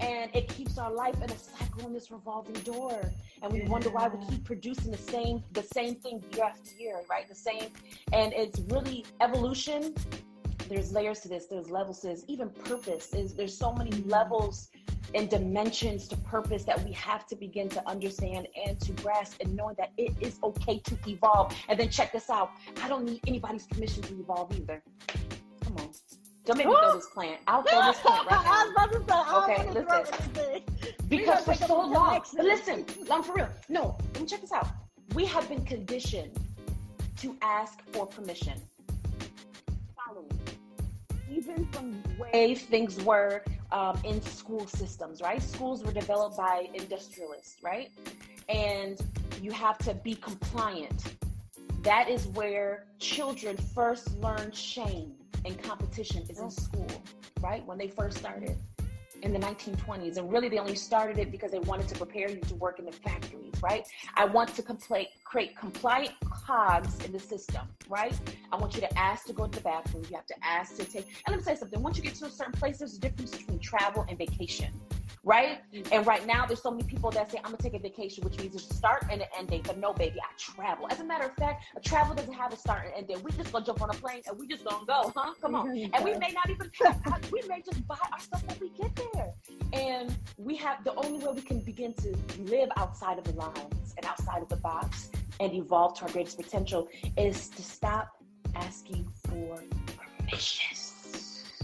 [0.00, 3.00] And it keeps our life in a cycle in this revolving door.
[3.42, 3.68] And we yeah.
[3.68, 7.28] wonder why we keep producing the same the same thing year after year, right?
[7.28, 7.70] The same
[8.12, 9.94] and it's really evolution
[10.68, 14.68] there's layers to this there's levels to this even purpose is there's so many levels
[15.14, 19.54] and dimensions to purpose that we have to begin to understand and to grasp and
[19.54, 22.50] knowing that it is okay to evolve and then check this out
[22.82, 24.82] i don't need anybody's permission to evolve either
[25.64, 25.90] come on
[26.46, 27.40] don't make me throw this plant.
[27.48, 28.52] I'll throw this plant right now.
[28.52, 30.62] I was about to say, okay, listen.
[31.08, 33.48] Because for so long, listen, I'm for real.
[33.68, 34.68] No, let me check this out.
[35.14, 36.30] we have been conditioned
[37.16, 38.60] to ask for permission.
[41.36, 45.42] Even from way things were um, in school systems, right?
[45.42, 47.90] Schools were developed by industrialists, right?
[48.48, 48.98] And
[49.42, 51.14] you have to be compliant.
[51.82, 55.12] That is where children first learn shame
[55.44, 56.88] and competition is in school,
[57.42, 57.64] right?
[57.66, 58.56] When they first started
[59.22, 60.16] in the 1920s.
[60.16, 62.86] And really, they only started it because they wanted to prepare you to work in
[62.86, 63.86] the factories, right?
[64.14, 64.62] I want to
[65.24, 68.14] create compliant cogs in the system, right?
[68.52, 70.04] I want you to ask to go to the bathroom.
[70.08, 71.06] You have to ask to take.
[71.26, 71.82] And let me say something.
[71.82, 74.72] Once you get to a certain place, there's a difference between travel and vacation
[75.26, 75.58] right?
[75.90, 78.38] And right now, there's so many people that say, I'm gonna take a vacation, which
[78.38, 79.64] means there's a start and an end date.
[79.64, 80.86] But no, baby, I travel.
[80.88, 83.22] As a matter of fact, a travel doesn't have a start and end date.
[83.24, 85.34] We just gonna jump on a plane and we just gonna go, huh?
[85.42, 85.66] Come on.
[85.96, 86.70] And we may not even,
[87.32, 89.32] we may just buy our stuff when we get there.
[89.72, 93.94] And we have the only way we can begin to live outside of the lines
[93.96, 95.10] and outside of the box
[95.40, 98.12] and evolve to our greatest potential is to stop
[98.54, 99.60] asking for
[100.20, 100.76] permission.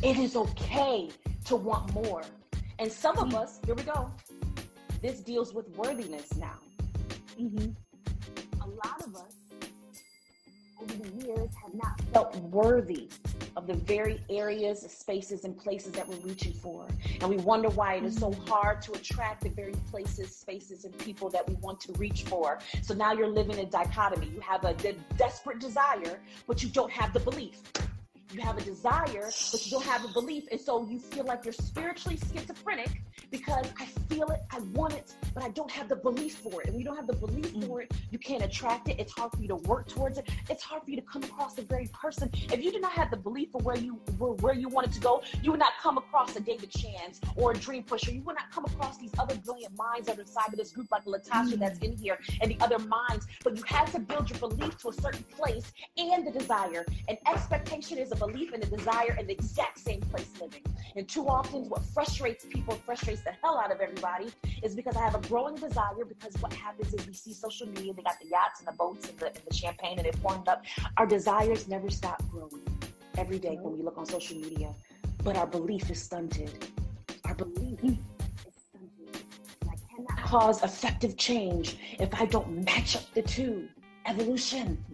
[0.03, 1.11] It is okay
[1.44, 2.22] to want more.
[2.83, 4.11] And some of us, here we go.
[5.01, 6.59] This deals with worthiness now.
[7.40, 7.71] Mm-hmm.
[8.61, 9.37] A lot of us
[10.81, 13.09] over the years have not felt worthy
[13.57, 16.88] of the very areas, spaces, and places that we're reaching for.
[17.21, 18.51] And we wonder why it is so mm-hmm.
[18.51, 22.59] hard to attract the very places, spaces, and people that we want to reach for.
[22.83, 24.27] So now you're living a dichotomy.
[24.35, 26.18] You have a de- desperate desire,
[26.49, 27.61] but you don't have the belief
[28.33, 30.45] you have a desire, but you don't have a belief.
[30.51, 35.14] And so you feel like you're spiritually schizophrenic because I feel it, I want it,
[35.35, 36.68] but I don't have the belief for it.
[36.68, 37.66] And you don't have the belief mm.
[37.66, 38.97] for it, you can't attract it.
[38.99, 40.29] It's hard for you to work towards it.
[40.51, 42.31] It's hard for you to come across the very person.
[42.35, 45.01] If you do not have the belief for where you were, where you wanted to
[45.01, 48.12] go, you would not come across a David Chance or a Dream Pusher.
[48.12, 50.88] You would not come across these other brilliant minds that are inside of this group,
[50.90, 51.59] like Latasha mm.
[51.59, 53.27] that's in here, and the other minds.
[53.45, 56.85] But you have to build your belief to a certain place and the desire.
[57.09, 60.62] And expectation is a belief and a desire in the exact same place living.
[60.94, 64.28] And too often, what frustrates people, frustrates the hell out of everybody,
[64.62, 66.04] is because I have a growing desire.
[66.06, 69.08] Because what happens is we see social media, they got the yachts and the boats
[69.08, 70.64] and the, and the champagne, and they're pouring up.
[70.98, 72.62] Our desires never stop growing
[73.18, 74.72] every day when we look on social media,
[75.24, 76.50] but our belief is stunted.
[77.24, 79.24] Our belief is stunted.
[79.62, 83.68] And I cannot cause effective change if I don't match up the two.
[84.06, 84.85] Evolution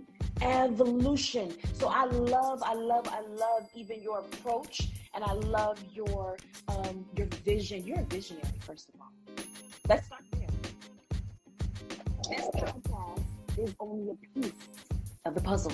[0.41, 1.53] evolution.
[1.75, 6.37] So I love, I love, I love even your approach, and I love your
[6.69, 7.87] um, your vision.
[7.87, 9.13] You're a visionary, first of all.
[9.89, 10.47] Let's start there.
[12.31, 13.23] This podcast
[13.59, 14.53] is only a piece
[15.25, 15.73] of the puzzle.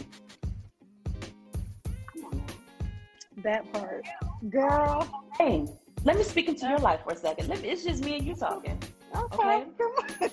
[2.13, 2.43] Come on
[3.43, 4.07] That part,
[4.51, 5.09] girl.
[5.37, 5.67] Hey,
[6.05, 7.49] let me speak into your life for a second.
[7.49, 8.79] Me, it's just me and you talking.
[9.17, 9.65] Okay.
[9.81, 10.31] okay?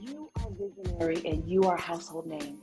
[0.00, 2.58] You are visionary, and you are household name.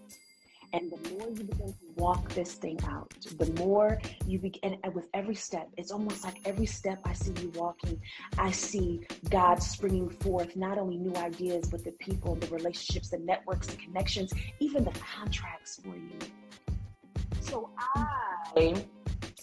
[0.75, 4.93] And the more you begin to walk this thing out, the more you begin, and
[4.93, 8.01] with every step, it's almost like every step I see you walking,
[8.37, 13.19] I see God springing forth not only new ideas, but the people, the relationships, the
[13.19, 16.19] networks, the connections, even the contracts for you.
[17.39, 18.85] So I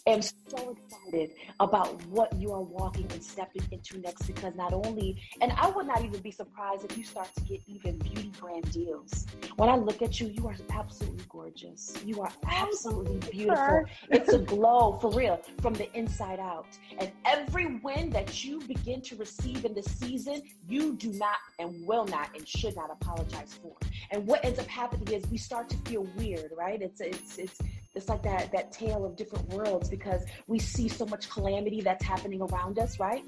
[0.06, 5.20] am so excited about what you are walking and stepping into next because not only,
[5.40, 8.70] and I would not even be surprised if you start to get even beauty brand
[8.72, 9.26] deals.
[9.56, 11.96] When I look at you, you are absolutely gorgeous.
[12.04, 13.84] You are absolutely beautiful.
[14.10, 16.66] It's a glow for real from the inside out.
[16.98, 21.86] And every win that you begin to receive in the season, you do not and
[21.86, 23.76] will not and should not apologize for.
[24.10, 26.80] And what ends up happening is we start to feel weird, right?
[26.82, 27.58] It's it's it's
[27.94, 32.04] it's like that that tale of different worlds because we see so much calamity that's
[32.04, 33.26] happening around us, right?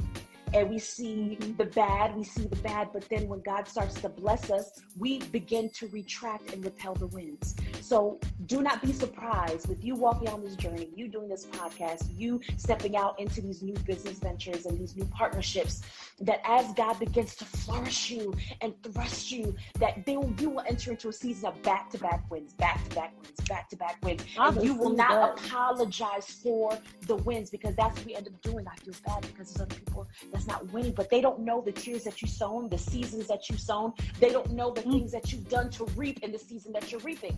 [0.54, 4.08] and we see the bad, we see the bad, but then when God starts to
[4.08, 7.56] bless us, we begin to retract and repel the winds.
[7.80, 12.06] So do not be surprised with you walking on this journey, you doing this podcast,
[12.16, 15.82] you stepping out into these new business ventures and these new partnerships,
[16.20, 20.64] that as God begins to flourish you and thrust you, that they will, you will
[20.66, 23.76] enter into a season of back to back wins, back to back wins, back to
[23.76, 24.24] back wins.
[24.38, 28.66] And you will not apologize for the wins because that's what we end up doing.
[28.68, 31.72] I feel bad because there's other people that's not winning, but they don't know the
[31.72, 33.92] tears that you sown, the seasons that you sown.
[34.20, 34.92] They don't know the mm.
[34.92, 37.36] things that you've done to reap in the season that you're reaping.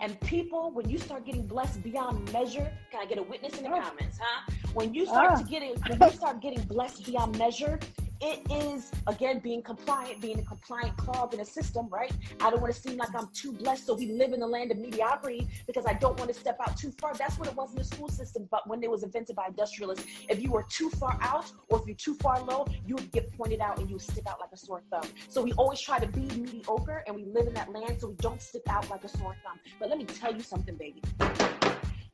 [0.00, 3.64] And people, when you start getting blessed beyond measure, can I get a witness in
[3.64, 3.80] the oh.
[3.80, 4.50] comments, huh?
[4.74, 5.38] When you start uh.
[5.38, 7.78] to getting, when you start getting blessed beyond measure,
[8.20, 12.12] it is again being compliant, being a compliant clog in a system, right?
[12.40, 14.70] I don't want to seem like I'm too blessed, so we live in the land
[14.70, 17.14] of mediocrity because I don't want to step out too far.
[17.14, 20.04] That's what it was in the school system, but when it was invented by industrialists,
[20.28, 23.32] if you were too far out or if you're too far low, you would get
[23.38, 25.08] pointed out and you would stick out like a sore thumb.
[25.30, 28.16] So we always try to be mediocre and we live in that land so we
[28.16, 29.58] don't stick out like a sore thumb.
[29.78, 31.02] But let me tell you something, baby.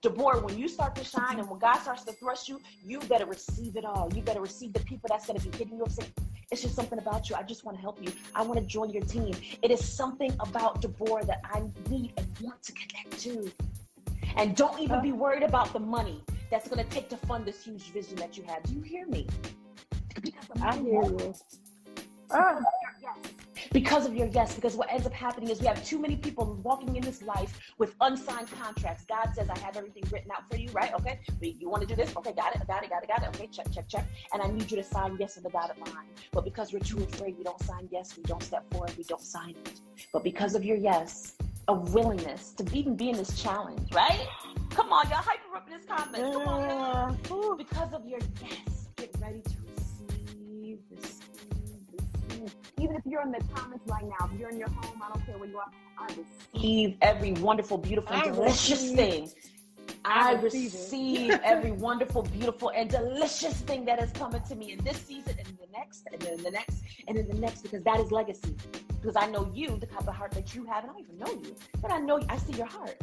[0.06, 3.26] Deborah, when you start to shine and when God starts to thrust you, you better
[3.26, 4.08] receive it all.
[4.14, 6.12] You better receive the people that's going to be hitting you up saying,
[6.52, 7.34] it's just something about you.
[7.34, 8.12] I just want to help you.
[8.32, 9.34] I want to join your team.
[9.62, 13.50] It is something about Deborah that I need and want to connect to.
[14.36, 17.64] And don't even be worried about the money that's going to take to fund this
[17.64, 18.62] huge vision that you have.
[18.62, 19.26] Do you hear me?
[20.62, 21.34] I hear you.
[22.30, 22.62] Oh.
[23.76, 26.58] Because of your yes, because what ends up happening is we have too many people
[26.62, 29.04] walking in this life with unsigned contracts.
[29.04, 30.94] God says, I have everything written out for you, right?
[30.94, 31.20] Okay.
[31.42, 32.10] You want to do this?
[32.16, 33.28] Okay, got it, got it, got it, got it.
[33.36, 34.06] Okay, check, check, check.
[34.32, 36.06] And I need you to sign yes on the dotted line.
[36.32, 39.20] But because we're too afraid, we don't sign yes, we don't step forward, we don't
[39.20, 39.78] sign it.
[40.10, 41.34] But because of your yes,
[41.68, 44.26] a willingness to even be in this challenge, right?
[44.70, 46.34] Come on, y'all hyper up in this comments.
[46.34, 51.55] Come on, Ooh, because of your yes, get ready to receive, receive,
[52.80, 55.24] Even if you're in the comments right now, if you're in your home, I don't
[55.26, 56.08] care where you are, I
[56.54, 58.96] receive every wonderful, beautiful, I delicious receive.
[58.96, 59.30] thing.
[60.04, 64.72] I, I receive, receive every wonderful, beautiful, and delicious thing that is coming to me
[64.72, 67.62] in this season and in the next, and in the next, and in the next,
[67.62, 68.54] because that is legacy.
[69.00, 71.18] Because I know you, the type of heart that you have, and I don't even
[71.18, 72.96] know you, but I know you, I see your heart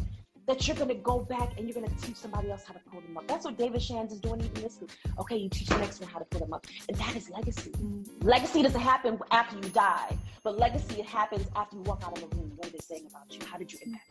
[0.48, 2.80] that you're going to go back and you're going to teach somebody else how to
[2.92, 3.28] pull them up.
[3.28, 4.92] That's what David Shands is doing even this week.
[5.20, 6.66] Okay, you teach the next one how to pull them up.
[6.90, 7.72] And that is legacy.
[7.72, 8.28] Mm-hmm.
[8.28, 12.30] Legacy doesn't happen after you die, but legacy it happens after you walk out of
[12.30, 12.52] the room.
[12.58, 13.40] What are they saying about you?
[13.50, 14.10] How did you impact?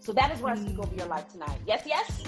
[0.00, 0.64] So that is where mm-hmm.
[0.64, 1.58] I speak over your life tonight.
[1.66, 2.22] Yes, yes.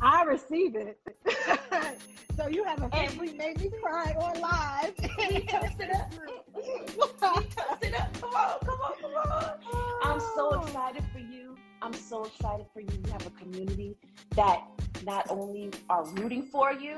[0.00, 0.98] I receive it.
[2.36, 4.94] so you have officially made me cry on live.
[5.30, 6.12] he cussed it up.
[6.62, 6.78] he
[7.20, 8.20] cussed it up.
[8.20, 9.54] Come on, come on, come on.
[10.02, 10.62] I'm so oh.
[10.62, 11.56] excited for you.
[11.82, 12.88] I'm so excited for you.
[13.04, 13.96] You have a community
[14.36, 14.62] that
[15.04, 16.96] not only are rooting for you,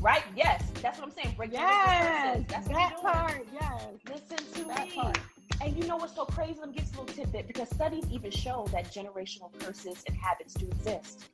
[0.00, 0.22] right?
[0.34, 1.34] Yes, that's what I'm saying.
[1.36, 3.46] Break yes, that's that part.
[3.52, 3.84] Yes.
[4.08, 4.94] Listen to that me.
[4.94, 5.18] Part.
[5.60, 6.58] And you know what's so crazy?
[6.58, 10.16] Let me give you a little tidbit because studies even show that generational curses and
[10.16, 11.28] habits do exist.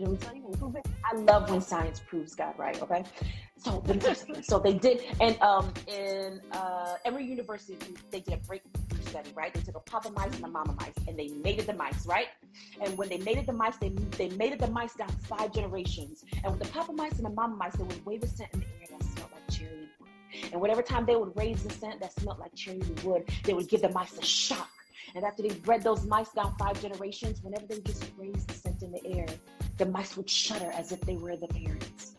[0.00, 0.86] You know, you it.
[1.04, 2.80] I love when science proves God right.
[2.80, 3.04] Okay,
[3.58, 3.84] so
[4.40, 7.76] so they did, and um, in uh, Emory University,
[8.10, 9.30] they did a breakthrough study.
[9.34, 12.06] Right, they took a papa mice and a mama mice, and they mated the mice.
[12.06, 12.28] Right,
[12.80, 16.24] and when they mated the mice, they they mated the mice down five generations.
[16.44, 18.60] And with the papa mice and the mama mice, they would wave a scent in
[18.60, 20.08] the air that smelled like cherry wood.
[20.50, 23.68] And whatever time they would raise the scent that smelled like cherry wood, they would
[23.68, 24.70] give the mice a shock.
[25.14, 28.82] And after they bred those mice down five generations, whenever they just raised the scent
[28.82, 29.26] in the air,
[29.80, 32.16] the mice would shudder as if they were the parents.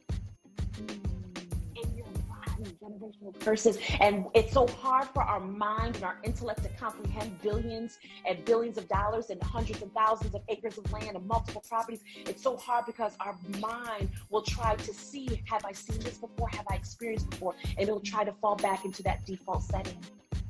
[2.28, 3.78] Body, generational curses.
[4.00, 8.80] And it's so hard for our mind and our intellect to comprehend billions and billions
[8.80, 12.00] of dollars and hundreds of thousands of acres of land and multiple properties.
[12.15, 16.50] It's so hard because our mind will try to see, have I seen this before?
[16.50, 17.54] Have I experienced before?
[17.78, 20.00] And it'll try to fall back into that default setting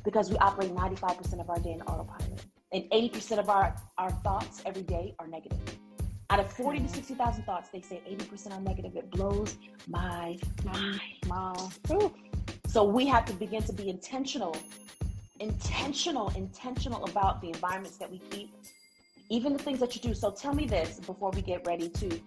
[0.05, 2.45] because we operate 95% of our day in autopilot.
[2.71, 5.59] And 80% of our, our thoughts every day are negative.
[6.31, 8.95] Out of 40 to 60,000 thoughts, they say 80% are negative.
[8.95, 11.01] It blows my mind.
[12.67, 14.55] So we have to begin to be intentional,
[15.41, 18.55] intentional, intentional about the environments that we keep,
[19.27, 20.13] even the things that you do.
[20.13, 22.21] So tell me this before we get ready to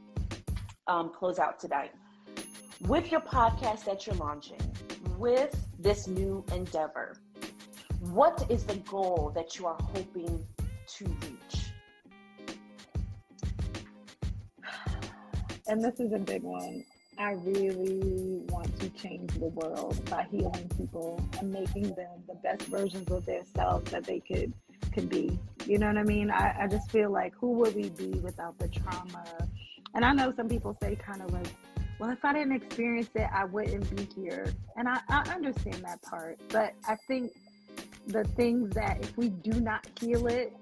[0.87, 1.93] um, close out tonight.
[2.87, 4.61] With your podcast that you're launching,
[5.17, 7.17] with this new endeavor,
[8.11, 10.47] what is the goal that you are hoping
[10.88, 11.63] to reach?
[15.66, 16.85] And this is a big one.
[17.16, 22.62] I really want to change the world by healing people and making them the best
[22.62, 24.53] versions of themselves that they could
[24.92, 25.38] could be.
[25.66, 26.31] You know what I mean?
[26.31, 29.24] I, I just feel like who would we be without the trauma?
[29.94, 31.46] And I know some people say kind of like,
[31.98, 34.53] well, if I didn't experience it, I wouldn't be here.
[34.77, 36.38] And I, I understand that part.
[36.48, 37.33] But I think
[38.07, 40.53] the things that if we do not heal it,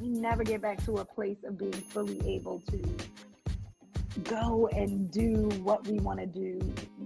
[0.00, 2.82] we never get back to a place of being fully able to
[4.22, 6.58] go and do what we want to do.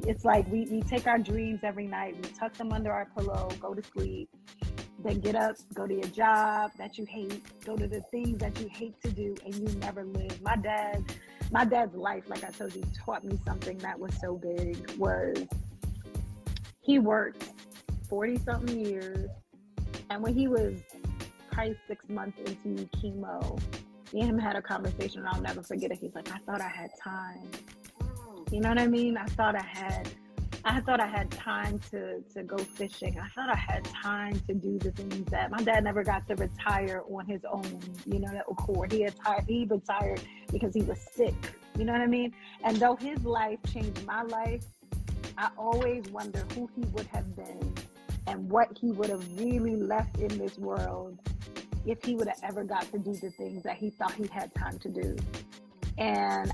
[0.07, 3.49] It's like we, we take our dreams every night, we tuck them under our pillow,
[3.61, 4.29] go to sleep,
[5.03, 8.59] then get up, go to your job that you hate, go to the things that
[8.61, 10.43] you hate to do, and you never live.
[10.43, 11.05] My dad,
[11.51, 15.47] my dad's life, like I told you, taught me something that was so big was
[16.83, 17.45] he worked
[18.09, 19.29] 40 something years.
[20.11, 20.81] And when he was
[21.53, 23.61] probably six months into chemo,
[24.13, 25.99] me and him had a conversation and I'll never forget it.
[25.99, 27.51] He's like, I thought I had time.
[28.51, 29.17] You know what I mean?
[29.17, 30.09] I thought I had
[30.65, 33.19] I thought I had time to to go fishing.
[33.19, 36.35] I thought I had time to do the things that my dad never got to
[36.35, 37.81] retire on his own.
[38.07, 38.93] You know, that accord.
[38.93, 39.45] He retired.
[39.47, 41.35] He retired because he was sick.
[41.79, 42.35] You know what I mean?
[42.65, 44.65] And though his life changed my life,
[45.37, 47.75] I always wonder who he would have been
[48.27, 51.19] and what he would have really left in this world
[51.87, 54.55] if he would have ever got to do the things that he thought he had
[54.55, 55.17] time to do.
[55.97, 56.53] And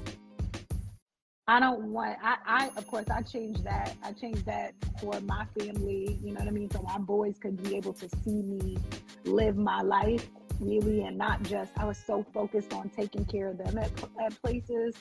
[1.46, 3.94] I don't want I, I of course I changed that.
[4.02, 6.70] I changed that for my family, you know what I mean?
[6.70, 8.78] So my boys could be able to see me
[9.24, 10.26] live my life
[10.60, 13.90] really and not just I was so focused on taking care of them at,
[14.24, 14.94] at places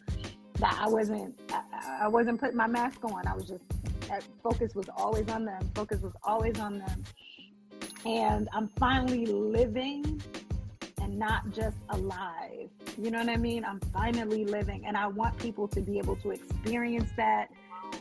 [0.60, 3.26] that I wasn't I, I wasn't putting my mask on.
[3.26, 3.64] I was just
[4.44, 5.70] focus was always on them.
[5.74, 7.04] Focus was always on them.
[8.06, 10.22] And I'm finally living
[11.01, 12.70] and not just alive.
[12.97, 13.64] You know what I mean?
[13.64, 17.49] I'm finally living and I want people to be able to experience that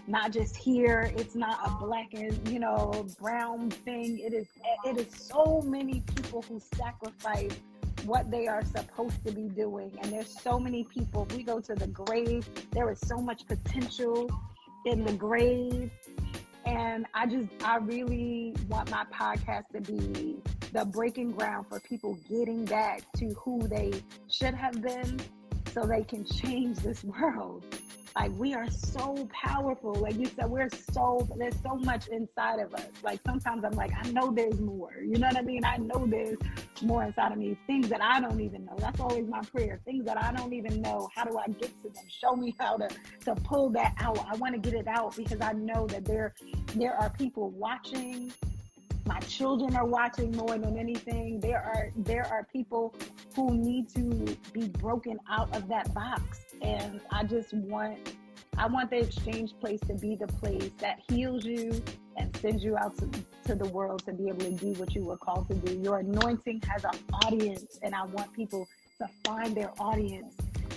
[0.07, 4.47] not just here it's not a black and you know brown thing it is
[4.85, 7.53] it is so many people who sacrifice
[8.05, 11.75] what they are supposed to be doing and there's so many people we go to
[11.75, 14.29] the grave there is so much potential
[14.87, 15.91] in the grave
[16.65, 20.37] and I just, I really want my podcast to be
[20.73, 23.93] the breaking ground for people getting back to who they
[24.29, 25.21] should have been
[25.73, 27.65] so they can change this world.
[28.15, 29.95] Like we are so powerful.
[29.95, 32.89] Like you said, we're so there's so much inside of us.
[33.03, 34.95] Like sometimes I'm like, I know there's more.
[35.01, 35.65] You know what I mean?
[35.65, 36.37] I know there's
[36.83, 37.57] more inside of me.
[37.67, 38.75] Things that I don't even know.
[38.79, 39.81] That's always my prayer.
[39.85, 41.09] Things that I don't even know.
[41.15, 42.05] How do I get to them?
[42.21, 42.89] Show me how to
[43.25, 44.19] to pull that out.
[44.31, 46.35] I want to get it out because I know that there
[46.75, 48.33] there are people watching
[49.05, 52.95] my children are watching more than anything there are there are people
[53.35, 58.15] who need to be broken out of that box and I just want
[58.59, 61.83] I want the exchange place to be the place that heals you
[62.19, 63.09] and sends you out to,
[63.47, 65.81] to the world to be able to do what you were called to do.
[65.81, 66.91] Your anointing has an
[67.25, 70.35] audience, and I want people to find their audience,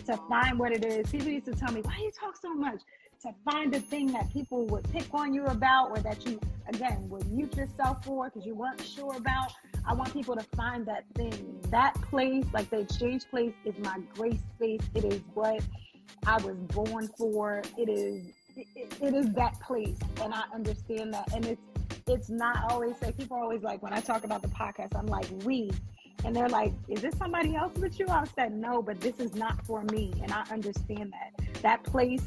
[0.08, 1.10] to find what it is.
[1.12, 2.80] People used to tell me, Why do you talk so much?
[3.26, 7.10] To find a thing that people would pick on you about, or that you, again,
[7.10, 9.52] would mute yourself for because you weren't sure about.
[9.84, 11.60] I want people to find that thing.
[11.72, 14.82] That place, like the exchange place, is my grace space.
[14.94, 15.60] It is what
[16.28, 17.64] I was born for.
[17.80, 21.34] It is it, is that place, and I understand that.
[21.34, 21.62] And it's
[22.08, 25.08] it's not always say people are always like when I talk about the podcast, I'm
[25.08, 25.72] like we,
[26.24, 28.06] and they're like, is this somebody else with you?
[28.08, 31.62] I said no, but this is not for me, and I understand that.
[31.64, 32.22] That place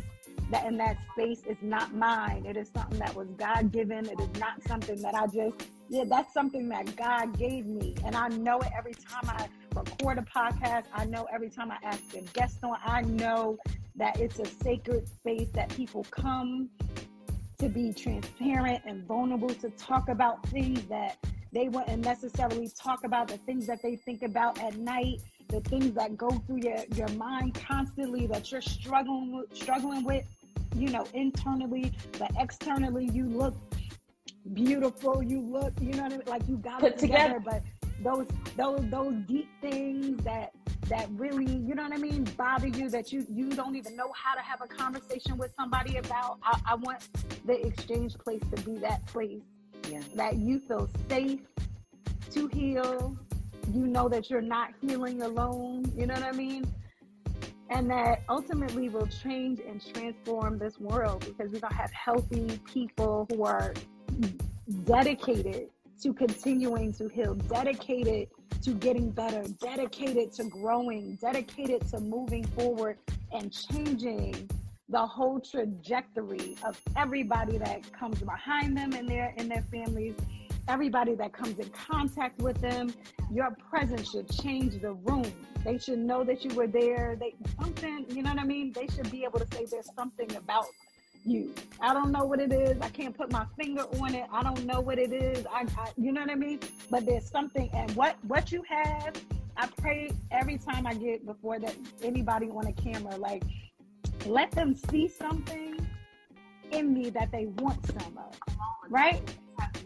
[0.51, 2.47] that in that space is not mine.
[2.47, 4.07] It is something that was God given.
[4.07, 7.95] It is not something that I just, yeah, that's something that God gave me.
[8.05, 10.85] And I know it every time I record a podcast.
[10.95, 13.59] I know every time I ask a guest on, I know
[13.97, 16.71] that it's a sacred space that people come
[17.59, 21.17] to be transparent and vulnerable to talk about things that
[21.53, 25.95] they wouldn't necessarily talk about, the things that they think about at night the things
[25.95, 30.25] that go through your, your mind constantly that you're struggling with, struggling with
[30.75, 33.55] you know, internally, but externally, you look
[34.53, 35.23] beautiful.
[35.23, 36.27] You look, you know what I mean?
[36.27, 37.63] Like you got Put it together, together, but
[38.03, 40.53] those those those deep things that
[40.89, 44.11] that really you know what i mean bother you that you you don't even know
[44.13, 47.07] how to have a conversation with somebody about i, I want
[47.47, 49.43] the exchange place to be that place
[49.91, 50.01] yeah.
[50.15, 51.41] that you feel safe
[52.31, 53.17] to heal
[53.73, 56.65] you know that you're not healing alone you know what i mean
[57.71, 62.61] and that ultimately will change and transform this world because we're going to have healthy
[62.73, 63.75] people who are
[64.85, 65.69] dedicated
[66.03, 68.29] to continuing to heal, dedicated
[68.63, 72.99] to getting better, dedicated to growing, dedicated to moving forward
[73.33, 74.49] and changing
[74.89, 80.15] the whole trajectory of everybody that comes behind them and their in their families
[80.69, 82.93] everybody that comes in contact with them
[83.33, 85.33] your presence should change the room
[85.65, 87.17] they should know that you were there.
[87.19, 88.73] They something, you know what I mean?
[88.73, 90.67] They should be able to say there's something about
[91.25, 91.55] you.
[91.81, 92.81] I don't know what it is.
[92.81, 94.27] I can't put my finger on it.
[94.33, 95.45] I don't know what it is.
[95.47, 96.61] I, I you know what I mean?
[96.91, 99.15] But there's something and what what you have,
[99.57, 103.43] I pray every time I get before that anybody on a camera, like
[104.27, 105.87] let them see something
[106.71, 108.39] in me that they want some of.
[108.89, 109.21] Right?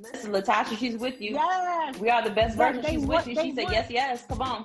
[0.02, 1.32] Listen, Latasha, she's with you.
[1.34, 1.98] Yes.
[1.98, 2.84] We are the best version.
[2.84, 3.42] She's want, with you.
[3.42, 4.24] She said, want, yes, yes.
[4.28, 4.64] Come on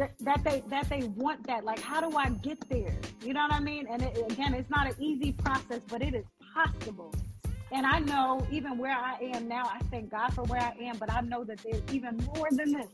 [0.00, 1.64] that, that they that they want that.
[1.64, 2.96] Like, how do I get there?
[3.22, 3.86] You know what I mean?
[3.88, 6.24] And it, again, it's not an easy process, but it is
[6.54, 7.14] possible.
[7.72, 10.96] And I know even where I am now, I thank God for where I am,
[10.98, 12.88] but I know that there's even more than this.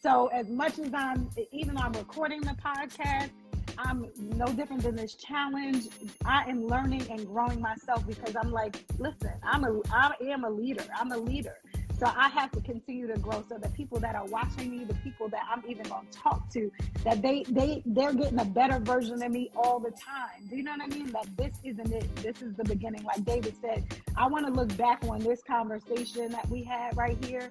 [0.00, 3.30] So as much as I'm, even though I'm recording the podcast,
[3.78, 5.86] I'm no different than this challenge.
[6.24, 10.50] I am learning and growing myself because I'm like, listen, I'm a I am a
[10.50, 10.84] leader.
[10.98, 11.56] I'm a leader.
[11.98, 14.94] So I have to continue to grow so the people that are watching me, the
[14.94, 16.70] people that I'm even going to talk to,
[17.04, 20.46] that they they they're getting a better version of me all the time.
[20.48, 21.10] Do you know what I mean?
[21.12, 22.16] That this isn't it.
[22.16, 23.02] This is the beginning.
[23.02, 23.84] Like David said,
[24.16, 27.50] I want to look back on this conversation that we had right here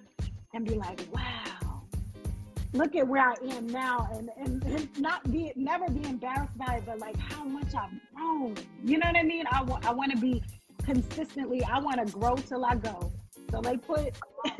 [0.53, 1.66] and be like, wow,
[2.78, 6.75] look at where I am now and, and, and not be never be embarrassed by
[6.75, 8.55] it, but like how much I've grown.
[8.86, 9.45] You know what I mean?
[9.51, 10.43] I, w- I want to be
[10.84, 13.11] consistently, I want to grow till I go.
[13.51, 14.17] So they put,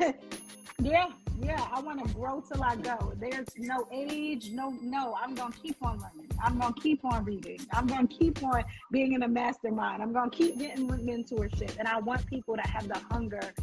[0.82, 1.06] yeah,
[1.40, 3.12] yeah, I want to grow till I go.
[3.20, 6.30] There's no age, no, no, I'm going to keep on learning.
[6.42, 7.60] I'm going to keep on reading.
[7.72, 10.02] I'm going to keep on being in a mastermind.
[10.02, 11.76] I'm going to keep getting mentorship.
[11.78, 13.54] And I want people to have the hunger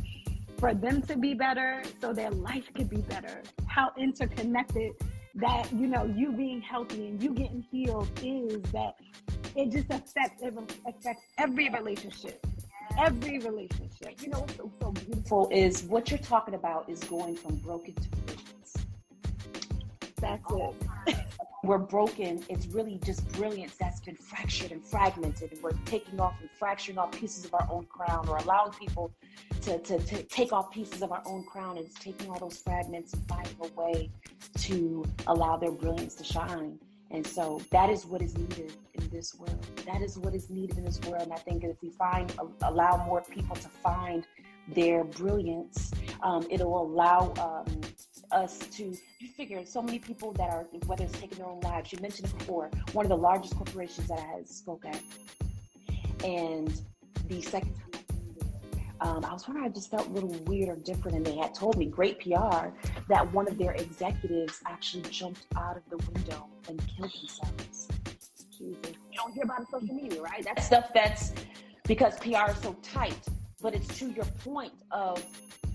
[0.58, 3.42] for them to be better so their life could be better.
[3.68, 4.94] How interconnected
[5.36, 8.96] that, you know, you being healthy and you getting healed is that
[9.56, 10.54] it just affects, it
[10.88, 12.46] affects every relationship
[13.00, 14.22] every relationship.
[14.22, 17.94] You know what's so, so beautiful is what you're talking about is going from broken
[17.94, 18.25] to.
[21.64, 22.44] We're broken.
[22.48, 25.52] It's really just brilliance that's been fractured and fragmented.
[25.52, 29.12] And we're taking off and fracturing off pieces of our own crown or allowing people
[29.62, 33.14] to, to, to take off pieces of our own crown and taking all those fragments
[33.14, 34.12] and finding a way
[34.60, 36.78] to allow their brilliance to shine.
[37.10, 39.66] And so that is what is needed in this world.
[39.86, 41.24] That is what is needed in this world.
[41.24, 44.28] And I think if we find, allow more people to find
[44.68, 47.82] their brilliance, um, it'll allow um,
[48.32, 51.92] us to, you figure so many people that are, whether it's taking their own lives,
[51.92, 55.02] you mentioned before, one of the largest corporations that I had spoke at.
[56.24, 56.82] And
[57.28, 57.86] the second time
[59.02, 61.18] um, I was wondering, I just felt a little weird or different.
[61.18, 62.70] And they had told me, great PR,
[63.10, 67.88] that one of their executives actually jumped out of the window and killed themselves.
[68.60, 68.78] You
[69.16, 70.44] don't hear about it on social media, right?
[70.44, 71.34] That's stuff that's
[71.84, 73.18] because PR is so tight.
[73.62, 75.24] But it's to your point of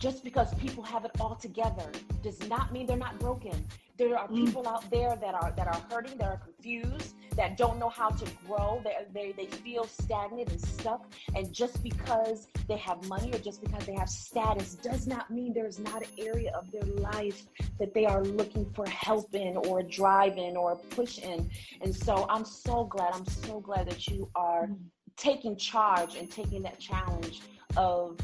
[0.01, 1.85] just because people have it all together
[2.23, 3.53] does not mean they're not broken.
[3.99, 4.47] There are mm.
[4.47, 8.09] people out there that are that are hurting, that are confused, that don't know how
[8.09, 8.81] to grow.
[8.83, 11.13] They, they, they feel stagnant and stuck.
[11.37, 15.53] And just because they have money or just because they have status does not mean
[15.53, 17.47] there's not an area of their life
[17.79, 21.51] that they are looking for help in or drive in or push in.
[21.83, 24.79] And so I'm so glad, I'm so glad that you are mm.
[25.19, 27.43] taking charge and taking that challenge
[27.77, 28.17] of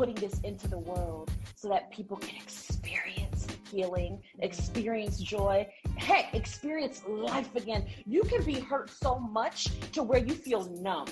[0.00, 7.02] putting this into the world so that people can experience healing, experience joy, heck, experience
[7.06, 7.84] life again.
[8.06, 11.04] You can be hurt so much to where you feel numb.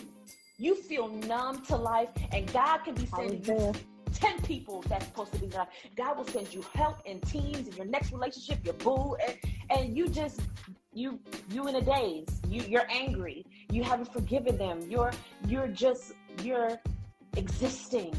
[0.56, 3.74] You feel numb to life, and God can be sending you
[4.14, 5.66] 10 people that's supposed to be God.
[5.94, 9.36] God will send you help and teams in your next relationship, your boo, and,
[9.68, 10.40] and you just
[10.94, 11.20] you
[11.50, 12.40] you in a daze.
[12.48, 13.44] You you're angry.
[13.70, 14.80] You haven't forgiven them.
[14.88, 15.12] You're
[15.46, 16.80] you're just you're
[17.36, 18.14] existing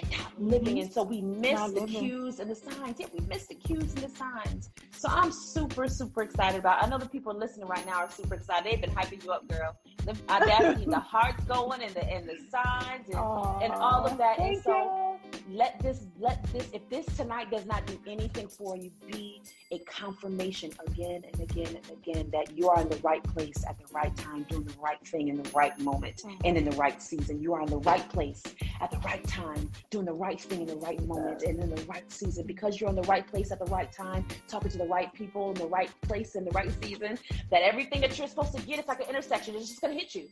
[0.00, 0.80] and not living.
[0.80, 2.00] And so we miss not the living.
[2.00, 2.98] cues and the signs.
[2.98, 4.70] Yeah, we miss the cues and the signs.
[4.92, 6.82] So I'm super, super excited about.
[6.82, 6.86] It.
[6.86, 8.70] I know the people listening right now are super excited.
[8.72, 9.76] They've been hyping you up, girl.
[10.04, 14.06] The, I definitely the hearts going and the and the signs and, Aww, and all
[14.06, 14.38] of that.
[14.38, 15.13] And so you.
[15.50, 19.78] Let this let this if this tonight does not do anything for you, be a
[19.80, 23.86] confirmation again and again and again that you are in the right place at the
[23.92, 26.36] right time, doing the right thing in the right moment mm-hmm.
[26.44, 27.40] and in the right season.
[27.40, 28.42] You are in the right place
[28.80, 31.82] at the right time, doing the right thing in the right moment and in the
[31.84, 32.46] right season.
[32.46, 35.50] Because you're in the right place at the right time, talking to the right people
[35.50, 37.18] in the right place in the right season,
[37.50, 39.54] that everything that you're supposed to get is like an intersection.
[39.56, 40.28] It's just gonna hit you.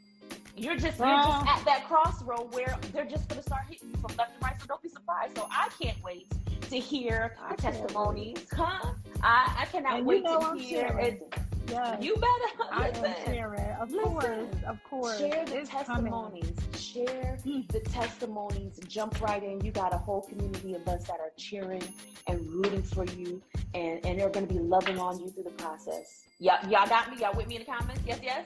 [0.57, 4.17] You're just you're just at that crossroad where they're just gonna start hitting you from
[4.17, 4.61] left and right.
[4.61, 5.02] So don't be surprised.
[5.35, 6.27] So I can't wait
[6.69, 8.47] to hear the testimonies.
[8.53, 8.93] Huh?
[9.23, 11.35] I, I cannot and wait you know to I'm hear it.
[11.69, 12.03] Yes.
[12.03, 13.61] You better I am sharing.
[13.81, 15.19] Of listen, course, of course.
[15.19, 16.53] Share the it's testimonies.
[16.55, 16.75] Coming.
[16.77, 17.69] Share mm.
[17.69, 18.79] the testimonies.
[18.89, 19.65] Jump right in.
[19.65, 21.83] You got a whole community of us that are cheering
[22.27, 23.41] and rooting for you,
[23.75, 26.25] and and they're going to be loving on you through the process.
[26.39, 27.19] Yeah, y'all got me.
[27.21, 28.03] Y'all with me in the comments?
[28.07, 28.45] Yes, yes.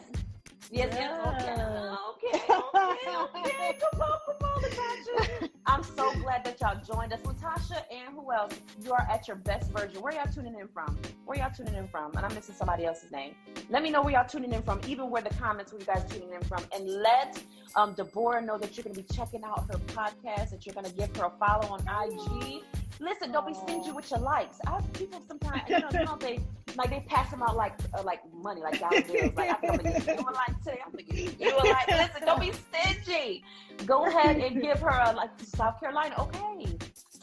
[0.70, 1.20] Yes, yes.
[1.26, 1.52] Okay.
[1.52, 2.38] Okay.
[2.50, 3.16] Okay.
[3.16, 3.78] okay.
[3.92, 5.48] Come on, come on, Latasha.
[5.66, 7.20] I'm so glad that y'all joined us.
[7.20, 8.54] Latasha and who else?
[8.82, 10.00] You are at your best version.
[10.00, 10.98] Where y'all tuning in from?
[11.24, 12.12] Where y'all tuning in from?
[12.16, 13.34] And I'm missing somebody else's name.
[13.68, 16.04] Let me know where y'all tuning in from, even where the comments where you guys
[16.08, 16.64] tuning in from.
[16.74, 17.40] And let
[17.74, 20.86] um, Deborah know that you're going to be checking out her podcast, that you're going
[20.86, 22.62] to give her a follow on IG.
[23.00, 24.58] Listen, don't be stingy with your likes.
[24.66, 26.40] I people sometimes, you know, you know they
[26.76, 29.32] like they pass them out like uh, like money, like dollar bills.
[29.36, 30.80] Like I'm gonna give you a like today.
[30.84, 31.88] I'm gonna you a like.
[31.88, 33.44] Listen, don't be stingy.
[33.84, 36.14] Go ahead and give her a like South Carolina.
[36.18, 36.76] Okay,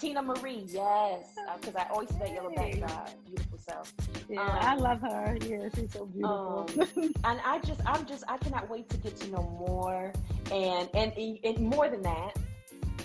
[0.04, 1.28] Tina Marie, yes,
[1.60, 3.94] because uh, I always say you're a beautiful self.
[4.30, 5.38] Yeah, um, I love her.
[5.42, 6.70] Yeah, she's so beautiful.
[6.78, 10.12] Um, and I just, I'm just, I cannot wait to get to know more,
[10.52, 11.14] and and
[11.44, 12.38] and more than that.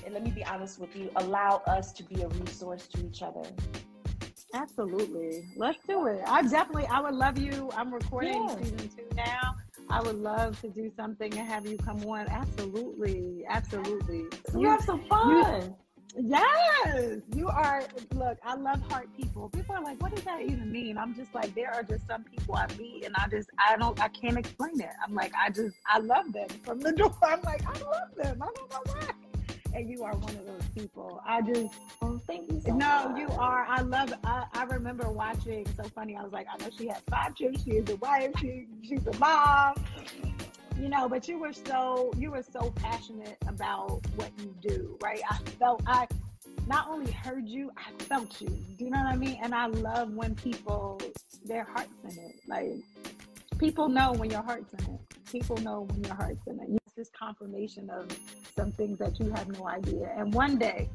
[0.05, 3.23] And let me be honest with you, allow us to be a resource to each
[3.23, 3.45] other.
[4.55, 5.45] Absolutely.
[5.57, 6.23] Let's do it.
[6.27, 7.71] I definitely, I would love you.
[7.77, 8.57] I'm recording yeah.
[8.57, 9.57] season two now.
[9.91, 12.29] I would love to do something and have you come on.
[12.29, 13.45] Absolutely.
[13.49, 14.19] Absolutely.
[14.19, 15.75] You, you have some fun.
[16.17, 17.21] You, yes.
[17.35, 17.83] You are,
[18.15, 19.49] look, I love heart people.
[19.49, 20.99] People are like, what does that even mean?
[20.99, 24.01] I'm just like, there are just some people I meet and I just, I don't,
[24.01, 24.91] I can't explain it.
[25.05, 27.17] I'm like, I just, I love them from the door.
[27.23, 28.43] I'm like, I love them.
[28.43, 29.11] I don't know why
[29.75, 31.21] and you are one of those people.
[31.27, 32.61] I just oh, thank you.
[32.61, 33.19] So no, much.
[33.19, 33.67] you are.
[33.69, 34.13] I love.
[34.25, 35.67] I, I remember watching.
[35.77, 36.17] So funny.
[36.17, 37.63] I was like, I know she has five children.
[37.63, 38.31] She is a wife.
[38.41, 39.75] She she's a mom.
[40.79, 45.21] You know, but you were so you were so passionate about what you do, right?
[45.29, 46.07] I felt I
[46.67, 48.49] not only heard you, I felt you.
[48.49, 49.39] Do you know what I mean?
[49.43, 51.01] And I love when people
[51.45, 52.37] their hearts in it.
[52.47, 52.69] Like
[53.59, 55.01] people know when your heart's in it.
[55.31, 56.69] People know when your heart's in it.
[56.69, 58.09] It's just confirmation of
[58.57, 60.13] some things that you have no idea.
[60.17, 60.89] And one day,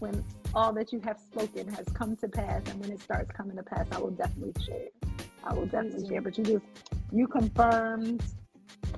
[0.00, 3.56] when all that you have spoken has come to pass, and when it starts coming
[3.56, 4.88] to pass, I will definitely share.
[5.44, 6.22] I will definitely share.
[6.22, 6.64] But you just
[7.12, 8.20] you confirmed.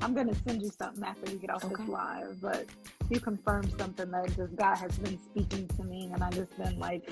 [0.01, 1.75] I'm gonna send you something after we get off okay.
[1.77, 2.64] this live, but
[3.11, 6.79] you confirmed something that just God has been speaking to me, and I just been
[6.79, 7.07] like,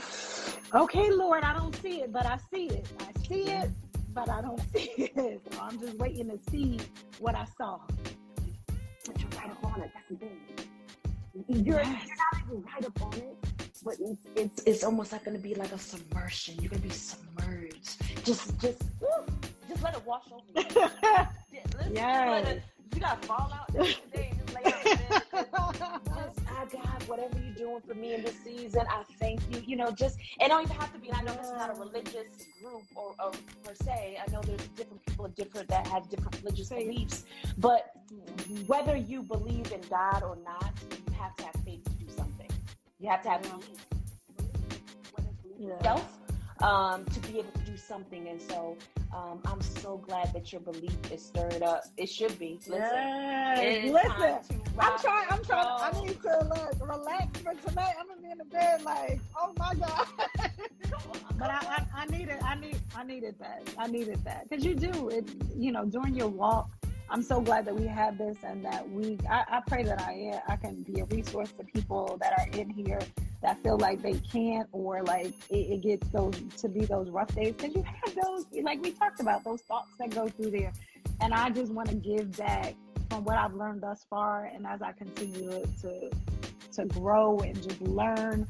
[0.75, 2.87] okay, Lord, I don't see it, but I see it.
[2.99, 3.71] I see it,
[4.15, 5.43] but I don't see it.
[5.53, 6.81] So I'm just waiting to see
[7.19, 7.79] what I saw.
[9.07, 9.91] But you're right upon it.
[9.95, 10.41] That's the thing.
[11.65, 12.07] You're, yes.
[12.07, 13.37] you're not even right upon it,
[13.85, 16.57] but it's it's, it's almost like going to be like a submersion.
[16.61, 18.25] You're going to be submerged.
[18.25, 18.83] Just just
[19.69, 20.89] just let it wash over you.
[21.93, 22.55] yeah,
[22.95, 24.01] you got to fall out and just
[24.55, 24.73] lay
[26.73, 29.63] just, ah, whatever you're doing for me in this season, I thank you.
[29.67, 31.13] You know, just it don't even have to be.
[31.13, 33.33] I know this is not a religious group or, or
[33.65, 34.19] per se.
[34.25, 37.25] I know there's different people of different that have different religious beliefs,
[37.59, 37.93] but
[38.67, 42.51] whether you believe in God or not, you have to have faith to do something.
[42.99, 43.79] You have to have faith
[45.59, 45.69] yeah.
[45.69, 46.22] yourself
[46.63, 48.29] um, to be able to do something.
[48.29, 48.77] And so
[49.15, 51.85] um, I'm so glad that your belief is stirred up.
[51.97, 52.59] It should be.
[52.67, 53.93] Listen, yes.
[53.93, 54.63] listen.
[54.79, 55.27] I'm trying.
[55.31, 55.67] I'm trying.
[55.95, 57.95] I need to like relax for tonight.
[57.99, 60.07] I'm gonna be in the bed like, oh my god.
[61.39, 62.39] but I, I, I needed.
[62.43, 62.81] I need.
[62.97, 63.69] I needed that.
[63.77, 65.29] I needed that because you do it.
[65.57, 66.71] You know, during your walk
[67.13, 70.41] I'm so glad that we have this and that we, I, I pray that I,
[70.49, 73.01] I can be a resource to people that are in here
[73.43, 77.29] that feel like they can't or like it, it gets those to be those rough
[77.35, 80.73] days because you have those, like we talked about, those thoughts that go through there.
[81.21, 82.77] And I just want to give back
[83.11, 86.11] from what I've learned thus far and as I continue to,
[86.73, 88.49] to grow and just learn.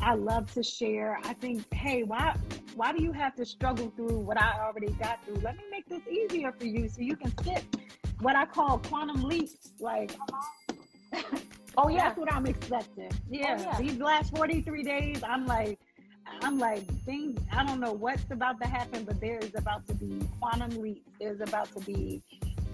[0.00, 1.18] I love to share.
[1.24, 2.36] I think, hey, why
[2.76, 5.36] why do you have to struggle through what I already got through?
[5.36, 7.62] Let me make this easier for you so you can skip
[8.20, 9.72] what I call quantum leaps.
[9.80, 10.12] Like,
[11.76, 13.10] oh yeah, that's what I'm expecting.
[13.30, 13.80] Yeah, oh, yeah.
[13.80, 15.78] these last 43 days, I'm like,
[16.42, 17.40] I'm like, things.
[17.52, 21.10] I don't know what's about to happen, but there is about to be quantum leaps.
[21.20, 22.22] There's about to be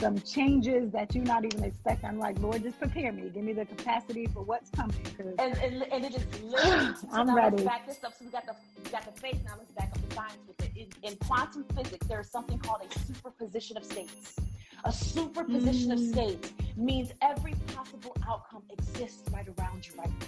[0.01, 2.09] some changes that you're not even expecting.
[2.09, 3.28] I'm like, Lord, just prepare me.
[3.28, 4.97] Give me the capacity for what's coming.
[5.38, 6.95] And, and, and it is literally.
[6.97, 7.62] so I'm ready.
[7.64, 8.14] back this up.
[8.18, 9.38] So we got the we got the faith.
[9.45, 10.88] Now let's back up the science with it.
[11.05, 14.36] In, in quantum physics, there is something called a superposition of states.
[14.85, 15.93] A superposition mm.
[15.93, 20.26] of states means every possible outcome exists right around you right now.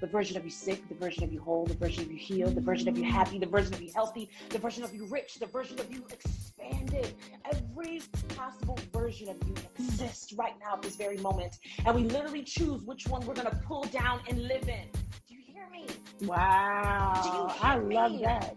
[0.00, 2.54] The version of you sick, the version of you whole, the version of you healed,
[2.54, 5.36] the version of you happy, the version of you healthy, the version of you rich,
[5.36, 7.14] the version of you expanded.
[7.50, 8.02] Every
[8.36, 11.58] possible version of you exists right now at this very moment.
[11.86, 14.88] And we literally choose which one we're going to pull down and live in.
[15.26, 15.86] Do you hear me?
[16.22, 17.54] Wow.
[17.62, 17.94] I me?
[17.94, 18.56] love that.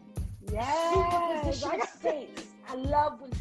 [0.51, 0.93] Yes.
[0.93, 2.43] Superposition of states.
[2.69, 3.31] I love when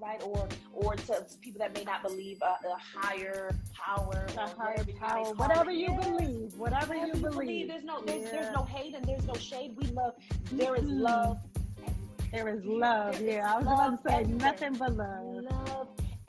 [0.00, 0.22] right?
[0.22, 5.34] Or or to people that may not believe a, a higher power, a higher power,
[5.34, 7.32] whatever you believe, whatever, whatever you, you believe.
[7.32, 7.68] believe.
[7.68, 8.30] There's no there's, yeah.
[8.32, 9.76] there's no hate and there's no shade.
[9.76, 10.14] We love.
[10.52, 11.00] There is mm-hmm.
[11.00, 11.38] love.
[12.32, 13.18] There is love.
[13.18, 14.38] There yeah, is I was about to say everywhere.
[14.38, 15.44] nothing but love.
[15.44, 15.88] Love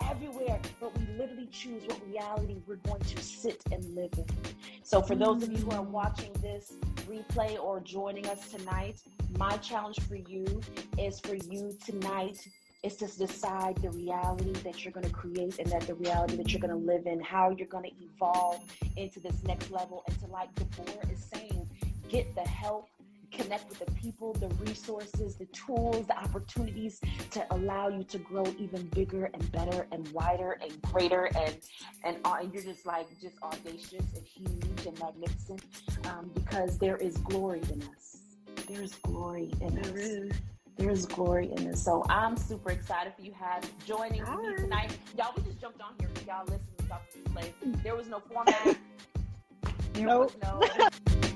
[0.10, 4.26] everywhere, but we literally choose what reality we're going to sit and live in.
[4.84, 5.90] So, for those of you who are mm.
[5.90, 6.74] watching this
[7.10, 9.02] replay or joining us tonight,
[9.38, 10.62] my challenge for you
[10.98, 12.48] is for you tonight
[12.84, 16.52] it's just decide the reality that you're going to create and that the reality that
[16.52, 18.64] you're going to live in, how you're going to evolve
[18.96, 20.04] into this next level.
[20.08, 21.70] And to like Deborah is saying,
[22.08, 22.88] get the help,
[23.32, 27.00] connect with the people, the resources, the tools, the opportunities
[27.32, 31.58] to allow you to grow even bigger and better and wider and greater and
[32.04, 35.62] and, and you're just like just audacious and huge and magnificent
[36.06, 38.18] um, because there is glory in us.
[38.68, 40.00] There is glory in there us.
[40.00, 40.32] Is.
[40.78, 41.84] There's glory in this.
[41.84, 44.96] So I'm super excited for you have joining All me tonight.
[45.18, 46.84] Y'all, we just jumped on here for y'all listen to
[47.24, 47.52] to Place.
[47.84, 48.78] There was no format.
[49.94, 50.32] There nope.
[50.44, 51.30] was no